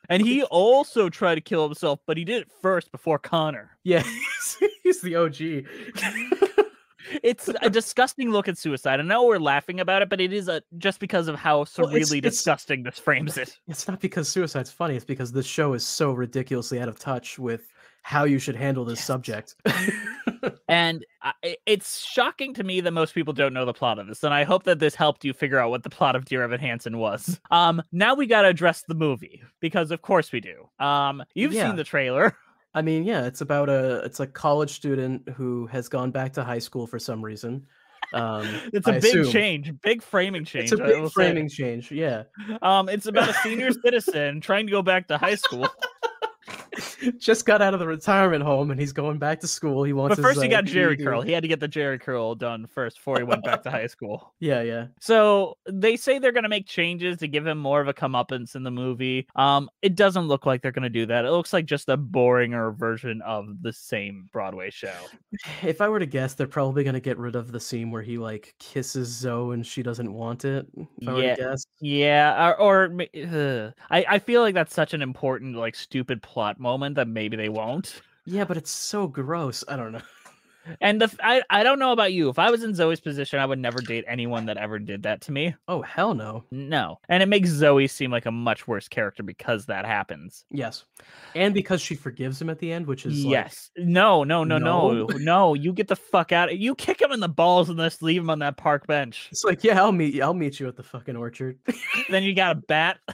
And 0.10 0.22
he 0.22 0.44
also 0.44 1.08
tried 1.08 1.36
to 1.36 1.42
kill 1.42 1.64
himself, 1.64 2.02
but 2.06 2.18
he 2.18 2.26
did 2.26 2.42
it 2.42 2.52
first 2.62 2.92
before 2.92 3.18
Connor. 3.18 3.78
Yeah, 3.86 4.04
he's 4.84 5.00
the 5.00 5.16
OG. 5.16 6.66
It's 7.24 7.50
a 7.62 7.70
disgusting 7.70 8.32
look 8.32 8.48
at 8.48 8.58
suicide. 8.58 9.00
I 9.00 9.04
know 9.04 9.26
we're 9.26 9.38
laughing 9.40 9.80
about 9.82 10.02
it, 10.02 10.10
but 10.10 10.22
it 10.22 10.32
is 10.32 10.48
a 10.48 10.62
just 10.78 11.00
because 11.00 11.28
of 11.28 11.36
how 11.36 11.58
Well, 11.58 11.66
surreally 11.66 11.96
it's- 11.96 12.12
it's- 12.14 12.34
disgusting 12.36 12.84
this 12.84 13.00
frames 13.00 13.38
it. 13.38 13.58
It's 13.68 13.88
not 13.88 14.00
because 14.00 14.30
suicide's 14.30 14.72
funny, 14.72 14.96
it's 14.96 15.04
because 15.04 15.32
this 15.32 15.46
show 15.46 15.74
is 15.74 15.86
so 15.86 16.12
ridiculously 16.12 16.80
out 16.80 16.88
of 16.88 17.00
touch 17.00 17.38
with 17.40 17.68
how 18.04 18.24
you 18.24 18.40
should 18.40 18.56
handle 18.56 18.86
this 18.86 19.04
subject. 19.04 19.56
And 20.68 21.06
it's 21.68 22.00
shocking 22.00 22.54
to 22.56 22.64
me 22.64 22.80
that 22.82 22.92
most 22.92 23.14
people 23.14 23.34
don't 23.34 23.54
know 23.54 23.66
the 23.66 23.74
plot 23.74 24.00
of 24.00 24.08
this. 24.08 24.24
And 24.24 24.34
I 24.34 24.44
hope 24.44 24.64
that 24.64 24.80
this 24.80 24.96
helped 24.96 25.24
you 25.26 25.34
figure 25.34 25.60
out 25.60 25.70
what 25.70 25.84
the 25.84 25.90
plot 25.90 26.16
of 26.16 26.26
Dear 26.26 26.44
Evan 26.44 26.60
Hansen 26.60 26.98
was. 26.98 27.40
Um, 27.52 27.82
now 27.92 28.16
we 28.16 28.26
got 28.26 28.44
to 28.44 28.48
address 28.48 28.84
the 28.88 28.96
movie 28.96 29.44
because, 29.60 29.92
of 29.92 30.02
course, 30.02 30.32
we 30.32 30.40
do. 30.40 30.70
Um, 30.84 31.24
you've 31.36 31.52
Yeah. 31.54 31.68
seen 31.68 31.76
the 31.76 31.84
trailer. 31.84 32.36
I 32.74 32.82
mean, 32.82 33.04
yeah, 33.04 33.26
it's 33.26 33.42
about 33.42 33.68
a 33.70 33.98
it's 34.06 34.22
a 34.22 34.26
college 34.28 34.72
student 34.72 35.28
who 35.36 35.68
has 35.68 35.90
gone 35.90 36.10
back 36.12 36.32
to 36.34 36.44
high 36.44 36.60
school 36.60 36.88
for 36.88 36.98
some 37.00 37.24
reason. 37.24 37.68
Um, 38.14 38.48
It's 38.74 38.88
a 38.88 38.94
I 38.94 39.00
big 39.00 39.16
assume. 39.18 39.32
change, 39.32 39.74
big 39.82 40.02
framing 40.02 40.46
change. 40.46 40.72
It's 40.72 40.80
a 40.82 40.84
big 40.84 41.00
will 41.02 41.10
say. 41.10 41.14
framing 41.14 41.50
change. 41.50 41.92
Yeah, 41.92 42.24
Um, 42.62 42.88
it's 42.90 43.06
about 43.08 43.30
a 43.30 43.34
senior 43.36 43.72
citizen 43.72 44.40
trying 44.42 44.66
to 44.68 44.72
go 44.72 44.82
back 44.82 45.08
to 45.10 45.18
high 45.18 45.36
school. 45.36 45.68
just 47.18 47.46
got 47.46 47.62
out 47.62 47.74
of 47.74 47.80
the 47.80 47.88
retirement 47.88 48.44
home 48.44 48.72
and 48.72 48.80
he's 48.80 48.94
going 48.94 49.18
back 49.18 49.40
to 49.42 49.48
school. 49.48 49.84
He 49.84 49.94
wants. 49.94 50.16
But 50.16 50.22
first, 50.22 50.36
his, 50.36 50.44
he 50.44 50.50
uh, 50.50 50.62
got 50.62 50.66
Jerry 50.66 50.96
GED. 50.96 51.06
curl. 51.06 51.22
He 51.22 51.32
had 51.32 51.44
to 51.44 51.48
get 51.48 51.60
the 51.60 51.70
Jheri 51.70 52.00
curl 52.00 52.36
done 52.36 52.66
first 52.68 52.98
before 52.98 53.18
he 53.18 53.24
went 53.24 53.44
back 53.44 53.64
to 53.64 53.72
high 53.72 53.88
school. 53.88 54.34
Yeah, 54.40 54.62
yeah. 54.64 54.88
So 55.00 55.58
they 55.70 55.96
say 55.96 56.18
they're 56.18 56.32
going 56.32 56.44
to 56.44 56.50
make 56.50 56.66
changes 56.66 57.18
to 57.20 57.28
give 57.28 57.46
him 57.46 57.60
more 57.60 57.80
of 57.80 57.88
a 57.88 57.94
comeuppance 57.94 58.56
in 58.56 58.64
the 58.64 58.72
movie. 58.72 59.28
Um, 59.36 59.70
it 59.84 59.96
doesn't 59.96 60.28
look 60.28 60.46
like 60.48 60.62
they're 60.64 60.72
going 60.72 60.82
to 60.84 60.90
do 60.90 61.06
that. 61.06 61.26
It 61.26 61.32
looks 61.32 61.54
like 61.54 61.66
just 61.66 61.90
a 61.90 61.98
boringer 61.98 62.76
version 62.76 63.22
of 63.22 63.62
the 63.62 63.72
same 63.72 64.30
Broadway 64.32 64.70
show. 64.72 64.94
If 65.62 65.80
I 65.82 65.90
were 65.90 66.00
to 66.00 66.06
guess, 66.08 66.34
they're 66.34 66.48
probably 66.48 66.84
gonna 66.84 67.00
get 67.00 67.18
rid 67.18 67.36
of 67.36 67.52
the 67.52 67.60
scene 67.60 67.92
where 67.92 68.02
he 68.02 68.18
like 68.18 68.56
kisses 68.60 69.08
Zoe 69.10 69.54
and 69.54 69.66
she 69.66 69.84
doesn't 69.84 70.12
want 70.12 70.46
it. 70.46 70.66
If 70.98 71.08
I 71.08 71.14
were 71.14 71.22
Yeah, 71.22 71.36
to 71.36 71.42
guess. 71.42 71.66
yeah, 71.80 72.54
or, 72.58 72.90
or 72.90 73.02
ugh. 73.16 73.74
I 73.90 74.06
I 74.10 74.20
feel 74.20 74.42
like 74.42 74.54
that's 74.56 74.74
such 74.74 74.94
an 74.94 75.02
important 75.02 75.56
like 75.56 75.76
stupid 75.76 76.22
plot 76.24 76.60
moment 76.60 76.71
that 76.80 77.08
maybe 77.08 77.38
they 77.38 77.50
won't. 77.50 78.02
Yeah, 78.26 78.44
but 78.46 78.58
it's 78.58 78.72
so 78.72 79.08
gross. 79.08 79.64
I 79.68 79.76
don't 79.76 79.92
know. 79.92 80.02
And 80.80 81.02
the 81.02 81.12
I 81.24 81.42
I 81.50 81.64
don't 81.64 81.80
know 81.80 81.92
about 81.92 82.14
you. 82.14 82.30
If 82.30 82.38
I 82.38 82.52
was 82.52 82.62
in 82.64 82.76
Zoe's 82.76 83.00
position, 83.00 83.40
I 83.40 83.48
would 83.48 83.58
never 83.58 83.80
date 83.82 84.06
anyone 84.08 84.46
that 84.46 84.58
ever 84.58 84.78
did 84.78 85.02
that 85.04 85.22
to 85.22 85.32
me. 85.32 85.56
Oh 85.68 85.82
hell 85.82 86.14
no. 86.14 86.44
No, 86.52 87.00
and 87.10 87.24
it 87.24 87.26
makes 87.26 87.50
Zoe 87.50 87.88
seem 87.88 88.12
like 88.12 88.28
a 88.28 88.32
much 88.32 88.68
worse 88.68 88.88
character 88.88 89.24
because 89.24 89.66
that 89.66 89.88
happens. 89.88 90.46
Yes, 90.52 90.86
and 91.34 91.56
because 91.56 91.82
she 91.82 91.96
forgives 91.96 92.40
him 92.40 92.48
at 92.48 92.60
the 92.60 92.72
end, 92.72 92.86
which 92.86 93.08
is 93.08 93.26
like, 93.26 93.32
yes. 93.32 93.72
no, 93.76 94.24
no, 94.24 94.44
no, 94.44 94.60
no, 94.60 94.94
No? 94.94 95.18
no. 95.18 95.54
You 95.56 95.74
get 95.74 95.88
the 95.88 95.96
fuck 95.96 96.32
out. 96.32 96.56
You 96.56 96.76
kick 96.76 97.02
him 97.02 97.12
in 97.12 97.22
the 97.22 97.28
balls 97.28 97.68
and 97.70 97.80
just 97.80 98.04
leave 98.04 98.22
him 98.22 98.30
on 98.30 98.38
that 98.40 98.56
park 98.58 98.86
bench. 98.86 99.30
it's 99.32 99.44
like 99.44 99.64
yeah, 99.64 99.82
I'll 99.82 99.92
meet 99.92 100.14
you. 100.14 100.22
I'll 100.22 100.36
meet 100.36 100.60
you 100.60 100.68
at 100.68 100.76
the 100.76 100.84
fucking 100.84 101.16
orchard. 101.18 101.58
then 102.12 102.22
you 102.22 102.36
got 102.36 102.58
a 102.58 102.60
bat. 102.60 103.00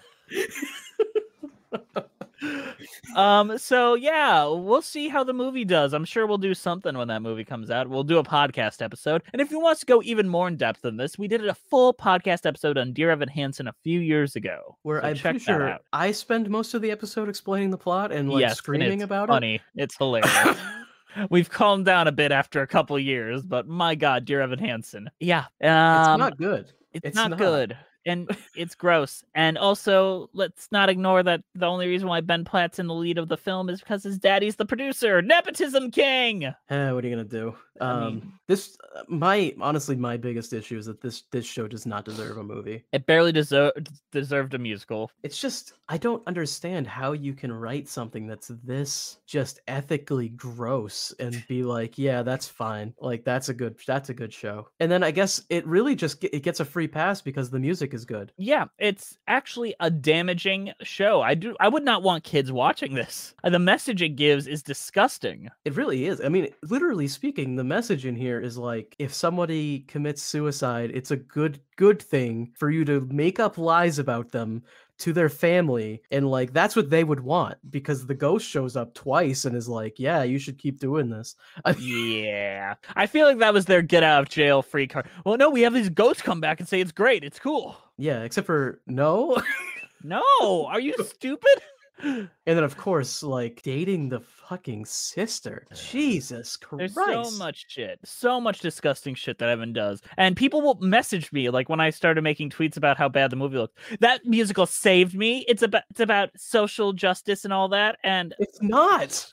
um 3.16 3.58
so 3.58 3.94
yeah 3.96 4.46
we'll 4.46 4.82
see 4.82 5.08
how 5.08 5.24
the 5.24 5.34
movie 5.34 5.66
does. 5.66 5.94
I'm 5.94 6.06
sure 6.06 6.28
we'll 6.28 6.38
do 6.38 6.54
something 6.54 6.98
when 6.98 7.08
that 7.08 7.22
movie 7.22 7.44
comes 7.46 7.72
out. 7.72 7.88
We'll 7.90 8.04
do 8.04 8.18
a 8.18 8.24
podcast 8.24 8.82
episode. 8.82 9.24
And 9.34 9.42
if 9.42 9.52
you 9.52 9.60
want 9.60 9.80
to 9.80 9.86
go 9.86 10.02
even 10.04 10.28
more 10.28 10.48
in 10.48 10.58
depth 10.58 10.82
than 10.82 10.98
this 10.98 11.18
we 11.18 11.28
did 11.28 11.46
a 11.48 11.54
full 11.54 11.94
podcast 11.94 12.46
episode 12.46 12.78
on 12.78 12.94
dear 12.94 13.12
evan 13.12 13.30
hansen 13.30 13.68
a 13.68 13.74
few 13.84 14.00
years 14.00 14.36
ago. 14.36 14.78
Where 14.84 15.02
So 15.02 15.08
I'm 15.08 15.18
pretty 15.18 15.40
sure 15.40 15.70
out. 15.70 15.82
I 15.94 16.12
spend 16.12 16.50
most 16.50 16.74
of 16.74 16.82
the 16.82 16.92
episode 16.92 17.30
explaining 17.30 17.72
the 17.72 17.78
plot 17.78 18.12
and 18.12 18.30
like 18.30 18.42
yes 18.42 18.58
screaming 18.58 18.94
it's 19.00 19.04
about 19.04 19.30
funny. 19.30 19.56
It. 19.56 19.62
it's 19.76 19.98
hilarious. 19.98 20.58
We've 21.30 21.50
calmed 21.50 21.86
down 21.86 22.08
a 22.08 22.12
bit 22.12 22.32
after 22.32 22.62
a 22.62 22.68
couple 22.68 23.00
years 23.00 23.44
but 23.44 23.68
my 23.68 23.96
god 23.96 24.26
dear 24.26 24.42
evan 24.42 24.60
hansen. 24.60 25.10
Yeah. 25.20 25.46
Um, 25.62 26.12
It's 26.12 26.20
not 26.20 26.38
good. 26.38 26.72
it's, 26.94 27.06
It's 27.06 27.16
not, 27.16 27.32
not. 27.32 27.40
good 27.40 27.78
and 28.08 28.36
it's 28.56 28.74
gross 28.74 29.24
and 29.36 29.58
also 29.58 30.30
let's 30.34 30.68
not 30.72 30.90
ignore 30.90 31.22
that 31.22 31.42
the 31.56 31.66
only 31.66 31.88
reason 31.88 32.08
why 32.08 32.22
ben 32.22 32.44
platt's 32.44 32.80
in 32.80 32.88
the 32.88 32.94
lead 32.94 33.18
of 33.20 33.28
the 33.28 33.38
film 33.38 33.70
is 33.70 33.80
because 33.82 34.04
his 34.04 34.18
daddy's 34.18 34.56
the 34.56 34.66
producer 34.66 35.22
nepotism 35.22 35.92
king 35.92 36.46
Eh, 36.70 36.92
what 36.92 37.04
are 37.04 37.08
you 37.08 37.16
gonna 37.16 37.28
do? 37.28 37.56
I 37.80 37.86
Um, 37.92 38.16
mean- 38.16 38.34
this 38.48 38.78
uh, 38.96 39.04
my 39.10 39.54
honestly 39.62 39.96
my 39.96 40.16
biggest 40.18 40.54
issue 40.54 40.78
is 40.78 40.86
that 40.88 41.02
this 41.02 41.24
this 41.32 41.46
show 41.46 41.68
does 41.68 41.86
not 41.86 42.06
deserve 42.06 42.38
a 42.38 42.44
movie. 42.44 42.84
it 42.94 43.06
barely 43.06 43.32
deserved 43.32 43.90
deserved 44.12 44.54
a 44.54 44.58
musical 44.58 45.12
It's 45.24 45.40
just 45.40 45.74
I 45.90 45.98
don't 45.98 46.26
understand 46.28 46.88
how 46.88 47.12
you 47.12 47.34
can 47.34 47.52
write 47.52 47.88
something 47.88 48.26
that's 48.28 48.52
this 48.64 49.18
just 49.28 49.60
ethically 49.68 50.30
gross 50.30 51.14
and 51.20 51.44
be 51.48 51.64
like, 51.64 51.98
yeah, 51.98 52.24
that's 52.24 52.48
fine. 52.48 52.94
Like 53.00 53.24
that's 53.24 53.50
a 53.50 53.54
good 53.54 53.76
that's 53.86 54.10
a 54.10 54.14
good 54.14 54.34
show. 54.34 54.70
And 54.80 54.90
then 54.92 55.04
I 55.04 55.12
guess 55.12 55.44
it 55.50 55.66
really 55.68 55.96
just 55.96 56.24
it 56.24 56.44
gets 56.44 56.60
a 56.62 56.66
free 56.66 56.88
pass 56.88 57.22
because 57.22 57.50
the 57.50 57.60
music 57.60 57.94
is 57.94 57.97
good. 58.06 58.32
yeah 58.38 58.66
it's 58.80 59.18
actually 59.28 59.76
a 59.80 59.90
damaging 59.90 60.72
show. 60.84 61.22
I 61.22 61.34
do 61.36 61.56
i 61.60 61.68
would 61.68 61.84
not 61.84 62.04
want 62.04 62.24
kids 62.24 62.52
watching 62.52 62.94
this. 62.94 63.34
Uh, 63.44 63.50
the 63.50 63.60
message 63.60 64.02
it 64.02 64.10
gives 64.10 64.48
is 64.48 64.64
disgusting. 64.64 65.50
It 65.66 65.76
really 65.76 66.06
is. 66.06 66.22
I 66.22 66.30
mean, 66.30 66.50
literally 66.64 67.08
speaking, 67.08 67.56
the 67.56 67.64
message 67.64 68.06
in 68.06 68.16
here 68.16 68.40
is 68.40 68.58
like 68.58 68.96
if 69.00 69.14
somebody 69.14 69.80
commits 69.82 70.22
suicide, 70.22 70.92
it's 70.94 71.12
a 71.12 71.18
good 71.18 71.60
good 71.76 72.02
thing 72.02 72.52
for 72.58 72.70
you 72.70 72.84
to 72.86 73.02
make 73.12 73.40
up 73.40 73.58
lies 73.58 74.00
about 74.00 74.32
them 74.32 74.64
to 75.00 75.14
their 75.14 75.30
family 75.30 76.02
and 76.10 76.28
like 76.30 76.52
that's 76.54 76.76
what 76.76 76.90
they 76.90 77.04
would 77.04 77.20
want 77.20 77.56
because 77.70 78.08
the 78.08 78.16
ghost 78.16 78.48
shows 78.50 78.76
up 78.76 78.94
twice 78.96 79.46
and 79.46 79.56
is 79.56 79.70
like, 79.70 80.00
"Yeah, 80.00 80.24
you 80.24 80.40
should 80.40 80.58
keep 80.58 80.80
doing 80.80 81.10
this." 81.10 81.36
Yeah. 81.80 82.76
I 82.96 83.06
feel 83.06 83.28
like 83.28 83.38
that 83.40 83.54
was 83.54 83.66
their 83.66 83.82
get 83.84 84.04
out 84.04 84.24
of 84.24 84.30
jail 84.30 84.62
free 84.64 84.88
card. 84.88 85.08
Well 85.26 85.38
no 85.38 85.50
we 85.50 85.62
have 85.62 85.74
these 85.74 85.90
ghosts 85.90 86.24
come 86.24 86.42
back 86.42 86.60
and 86.60 86.68
say 86.68 86.82
it's 86.82 86.92
great. 86.92 87.24
It's 87.24 87.40
cool 87.40 87.78
yeah, 87.98 88.24
except 88.24 88.48
for 88.48 88.82
no. 88.88 89.42
no 90.04 90.66
are 90.68 90.80
you 90.80 90.94
stupid 91.04 91.62
and 92.00 92.30
then 92.46 92.64
of 92.64 92.78
course, 92.78 93.24
like 93.24 93.62
dating 93.64 94.10
the 94.10 94.20
fucking 94.20 94.86
sister. 94.86 95.66
Jesus 95.74 96.56
Christ. 96.56 96.96
There's 96.96 97.26
so 97.30 97.38
much 97.38 97.66
shit, 97.68 98.00
so 98.04 98.40
much 98.40 98.60
disgusting 98.60 99.16
shit 99.16 99.40
that 99.40 99.50
Evan 99.50 99.74
does, 99.74 100.02
and 100.18 100.36
people 100.36 100.62
will 100.62 100.76
message 100.76 101.32
me 101.32 101.50
like 101.50 101.70
when 101.70 101.80
I 101.80 101.90
started 101.90 102.24
making 102.24 102.52
tweets 102.52 102.78
about 102.78 102.98
how 102.98 103.10
bad 103.10 103.32
the 103.32 103.36
movie 103.36 103.58
looked. 103.58 103.78
That 104.00 104.26
musical 104.26 104.66
saved 104.66 105.16
me. 105.16 105.46
It's 105.48 105.64
about 105.64 105.84
it's 105.90 106.00
about 106.00 106.30
social 106.38 106.94
justice 106.94 107.46
and 107.46 107.54
all 107.54 107.70
that, 107.70 107.98
and 108.04 108.36
It's 108.40 108.62
not. 108.62 109.32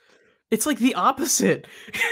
It's 0.55 0.67
like 0.67 0.79
the 0.79 0.95
opposite. 0.95 1.67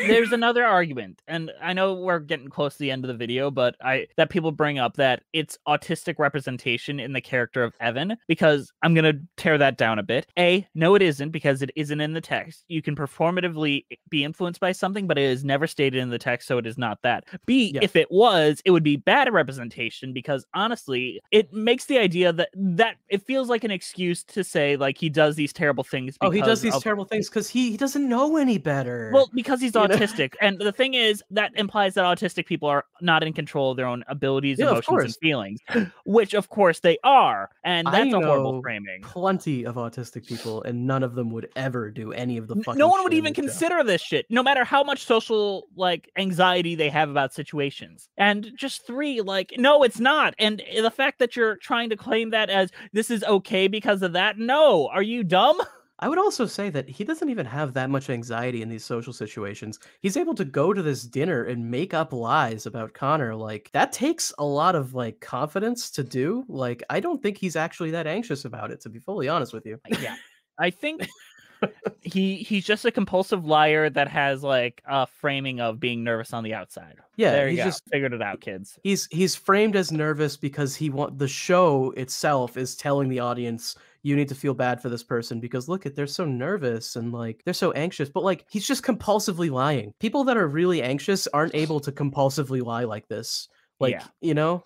there's 0.06 0.32
another 0.40 0.64
argument, 0.64 1.22
and 1.28 1.50
I 1.62 1.72
know 1.72 1.94
we're 1.94 2.18
getting 2.18 2.48
close 2.48 2.72
to 2.74 2.78
the 2.80 2.90
end 2.90 3.04
of 3.04 3.08
the 3.08 3.14
video, 3.14 3.50
but 3.50 3.76
I 3.82 4.08
that 4.16 4.30
people 4.30 4.50
bring 4.50 4.78
up 4.78 4.96
that 4.96 5.22
it's 5.32 5.56
autistic 5.68 6.18
representation 6.18 6.98
in 6.98 7.12
the 7.12 7.20
character 7.20 7.62
of 7.62 7.72
Evan 7.80 8.16
because 8.26 8.72
I'm 8.82 8.94
gonna 8.94 9.14
tear 9.36 9.56
that 9.58 9.78
down 9.78 9.98
a 9.98 10.02
bit. 10.02 10.26
A, 10.38 10.66
no, 10.74 10.94
it 10.96 11.02
isn't 11.02 11.30
because 11.30 11.62
it 11.62 11.70
isn't 11.76 12.00
in 12.00 12.12
the 12.14 12.20
text. 12.20 12.64
You 12.68 12.82
can 12.82 12.96
performatively 12.96 13.84
be 14.10 14.24
influenced 14.24 14.60
by 14.60 14.72
something, 14.72 15.06
but 15.06 15.18
it 15.18 15.24
is 15.24 15.44
never 15.44 15.66
stated 15.66 15.98
in 16.00 16.10
the 16.10 16.18
text, 16.18 16.48
so 16.48 16.58
it 16.58 16.66
is 16.66 16.76
not 16.76 16.98
that. 17.02 17.24
B, 17.46 17.72
Yeah. 17.74 17.80
if 17.82 17.94
it 17.96 18.10
was, 18.10 18.60
it 18.64 18.72
would 18.72 18.82
be 18.82 18.96
bad 18.96 19.32
representation 19.32 20.12
because 20.12 20.44
honestly, 20.54 21.20
it 21.30 21.52
makes 21.52 21.84
the 21.86 21.98
idea 21.98 22.32
that 22.32 22.48
that 22.54 22.96
it 23.08 23.22
feels 23.24 23.48
like 23.48 23.62
an 23.64 23.70
excuse 23.70 24.24
to 24.24 24.42
say 24.42 24.76
like 24.76 24.98
he 24.98 25.08
does 25.08 25.36
these 25.36 25.52
terrible 25.52 25.84
things. 25.84 26.16
Oh, 26.20 26.30
he 26.30 26.40
does 26.42 26.60
these 26.60 26.74
of- 26.74 26.82
terrible 26.82 27.04
things 27.04 27.28
because 27.28 27.48
he, 27.48 27.70
he 27.70 27.76
doesn't 27.76 28.08
know 28.08 28.31
know 28.32 28.38
any 28.38 28.58
better. 28.58 29.10
Well, 29.12 29.30
because 29.34 29.60
he's 29.60 29.74
You 29.74 29.86
know? 29.86 29.94
autistic, 29.94 30.34
and 30.40 30.58
the 30.58 30.72
thing 30.72 30.94
is 30.94 31.22
that 31.30 31.52
implies 31.56 31.94
that 31.94 32.04
autistic 32.04 32.46
people 32.46 32.68
are 32.68 32.84
not 33.00 33.22
in 33.22 33.32
control 33.32 33.70
of 33.70 33.76
their 33.76 33.86
own 33.86 34.04
abilities, 34.08 34.58
Yeah, 34.58 34.70
emotions, 34.70 35.04
and 35.04 35.16
feelings, 35.16 35.60
which 36.04 36.34
of 36.34 36.48
course 36.48 36.80
they 36.80 36.98
are, 37.04 37.50
and 37.64 37.88
I 37.88 37.90
that's 38.04 38.14
a 38.14 38.20
horrible 38.20 38.60
framing. 38.62 39.02
Plenty 39.02 39.64
of 39.64 39.76
autistic 39.76 40.26
people, 40.26 40.62
and 40.62 40.86
none 40.86 41.02
of 41.02 41.14
them 41.14 41.30
would 41.30 41.48
ever 41.56 41.90
do 41.90 42.12
any 42.12 42.36
of 42.36 42.48
the 42.48 42.56
fucking. 42.56 42.78
no 42.78 42.88
one 42.88 43.02
would 43.04 43.14
even 43.14 43.34
consider 43.34 43.82
this 43.84 44.00
shit 44.00 44.26
no 44.30 44.42
matter 44.42 44.64
how 44.64 44.82
much 44.82 45.04
social 45.04 45.66
like 45.76 46.10
anxiety 46.16 46.74
they 46.74 46.88
have 46.88 47.10
about 47.10 47.32
situations 47.34 48.08
and 48.16 48.50
just 48.56 48.86
three 48.86 49.20
like 49.20 49.52
no 49.58 49.82
it's 49.82 50.00
not 50.00 50.34
and 50.38 50.62
the 50.80 50.90
fact 50.90 51.18
that 51.18 51.36
you're 51.36 51.56
trying 51.56 51.90
to 51.90 51.96
claim 51.96 52.30
that 52.30 52.48
as 52.50 52.70
this 52.92 53.10
is 53.10 53.22
okay 53.24 53.68
because 53.68 54.02
of 54.02 54.12
that 54.12 54.38
no 54.38 54.88
are 54.88 55.02
you 55.02 55.22
dumb 55.24 55.60
I 56.02 56.08
would 56.08 56.18
also 56.18 56.44
say 56.46 56.68
that 56.70 56.88
he 56.88 57.04
doesn't 57.04 57.30
even 57.30 57.46
have 57.46 57.72
that 57.74 57.88
much 57.88 58.10
anxiety 58.10 58.60
in 58.60 58.68
these 58.68 58.84
social 58.84 59.12
situations. 59.12 59.78
He's 60.00 60.16
able 60.16 60.34
to 60.34 60.44
go 60.44 60.72
to 60.72 60.82
this 60.82 61.04
dinner 61.04 61.44
and 61.44 61.70
make 61.70 61.94
up 61.94 62.12
lies 62.12 62.66
about 62.66 62.92
Connor. 62.92 63.34
Like 63.36 63.70
that 63.72 63.92
takes 63.92 64.32
a 64.38 64.44
lot 64.44 64.74
of 64.74 64.94
like 64.94 65.20
confidence 65.20 65.90
to 65.92 66.02
do. 66.02 66.44
Like 66.48 66.82
I 66.90 66.98
don't 67.00 67.22
think 67.22 67.38
he's 67.38 67.54
actually 67.56 67.92
that 67.92 68.06
anxious 68.08 68.44
about 68.44 68.70
it 68.72 68.80
to 68.82 68.88
be 68.90 68.98
fully 68.98 69.28
honest 69.28 69.52
with 69.54 69.64
you. 69.64 69.78
Uh, 69.90 69.96
yeah 70.02 70.16
i 70.58 70.68
think 70.68 71.08
he 72.02 72.36
he's 72.36 72.64
just 72.64 72.84
a 72.84 72.90
compulsive 72.90 73.46
liar 73.46 73.88
that 73.88 74.06
has 74.08 74.42
like 74.42 74.82
a 74.86 75.06
framing 75.06 75.60
of 75.60 75.78
being 75.80 76.02
nervous 76.04 76.32
on 76.34 76.42
the 76.44 76.52
outside 76.52 76.96
Yeah, 77.16 77.30
there 77.32 77.46
you 77.48 77.52
he's 77.56 77.64
go 77.64 77.68
just- 77.70 77.88
figured 77.90 78.12
it 78.12 78.20
out 78.20 78.40
kids 78.40 78.78
He's 78.82 79.06
he's 79.10 79.34
framed 79.34 79.76
as 79.76 79.92
nervous 79.92 80.36
because 80.36 80.74
he 80.76 80.90
want 80.90 81.18
the 81.18 81.28
show 81.28 81.92
itself 81.96 82.56
is 82.56 82.74
telling 82.76 83.08
the 83.08 83.20
audience 83.20 83.76
you 84.02 84.16
need 84.16 84.28
to 84.28 84.34
feel 84.34 84.54
bad 84.54 84.82
for 84.82 84.88
this 84.88 85.02
person 85.02 85.38
because 85.40 85.68
look 85.68 85.86
at 85.86 85.94
they're 85.94 86.06
so 86.06 86.24
nervous 86.24 86.96
and 86.96 87.12
like 87.12 87.40
they're 87.44 87.54
so 87.54 87.70
anxious 87.72 88.08
but 88.08 88.24
like 88.24 88.44
he's 88.50 88.66
just 88.66 88.82
compulsively 88.82 89.50
lying. 89.50 89.92
People 90.00 90.24
that 90.24 90.36
are 90.36 90.48
really 90.48 90.82
anxious 90.82 91.26
aren't 91.28 91.54
able 91.54 91.78
to 91.80 91.92
compulsively 91.92 92.64
lie 92.64 92.84
like 92.84 93.06
this. 93.08 93.48
Like, 93.80 93.92
Yeah. 93.92 94.04
you 94.20 94.34
know? 94.34 94.64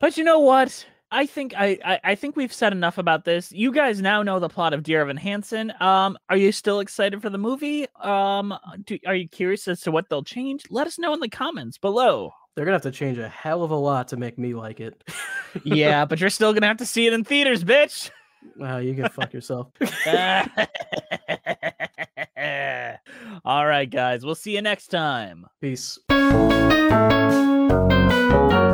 But 0.00 0.16
you 0.16 0.24
know 0.24 0.40
what? 0.40 0.84
I 1.10 1.26
think 1.26 1.54
I, 1.56 1.78
I 1.84 2.00
I 2.02 2.14
think 2.16 2.34
we've 2.34 2.52
said 2.52 2.72
enough 2.72 2.98
about 2.98 3.24
this. 3.24 3.52
You 3.52 3.70
guys 3.70 4.00
now 4.02 4.22
know 4.24 4.40
the 4.40 4.48
plot 4.48 4.72
of 4.74 4.82
Dear 4.82 5.02
Evan 5.02 5.16
Hansen. 5.16 5.72
Um, 5.80 6.18
are 6.28 6.36
you 6.36 6.50
still 6.50 6.80
excited 6.80 7.22
for 7.22 7.30
the 7.30 7.38
movie? 7.38 7.86
Um, 8.00 8.52
do, 8.84 8.98
are 9.06 9.14
you 9.14 9.28
curious 9.28 9.68
as 9.68 9.80
to 9.82 9.92
what 9.92 10.08
they'll 10.08 10.24
change? 10.24 10.64
Let 10.70 10.88
us 10.88 10.98
know 10.98 11.14
in 11.14 11.20
the 11.20 11.28
comments 11.28 11.78
below. 11.78 12.32
They're 12.56 12.64
gonna 12.64 12.74
have 12.74 12.82
to 12.82 12.90
change 12.90 13.18
a 13.18 13.28
hell 13.28 13.62
of 13.62 13.70
a 13.70 13.76
lot 13.76 14.08
to 14.08 14.16
make 14.16 14.38
me 14.38 14.54
like 14.54 14.80
it. 14.80 15.00
yeah, 15.64 16.04
but 16.04 16.18
you're 16.20 16.30
still 16.30 16.52
gonna 16.52 16.66
have 16.66 16.78
to 16.78 16.86
see 16.86 17.06
it 17.06 17.12
in 17.12 17.22
theaters, 17.22 17.62
bitch. 17.62 18.10
Wow, 18.56 18.78
you 18.78 18.94
can 18.94 19.08
fuck 19.08 19.32
yourself. 19.32 19.68
All 23.44 23.66
right, 23.66 23.90
guys. 23.90 24.24
We'll 24.24 24.34
see 24.34 24.54
you 24.54 24.62
next 24.62 24.88
time. 24.88 25.46
Peace. 25.60 25.98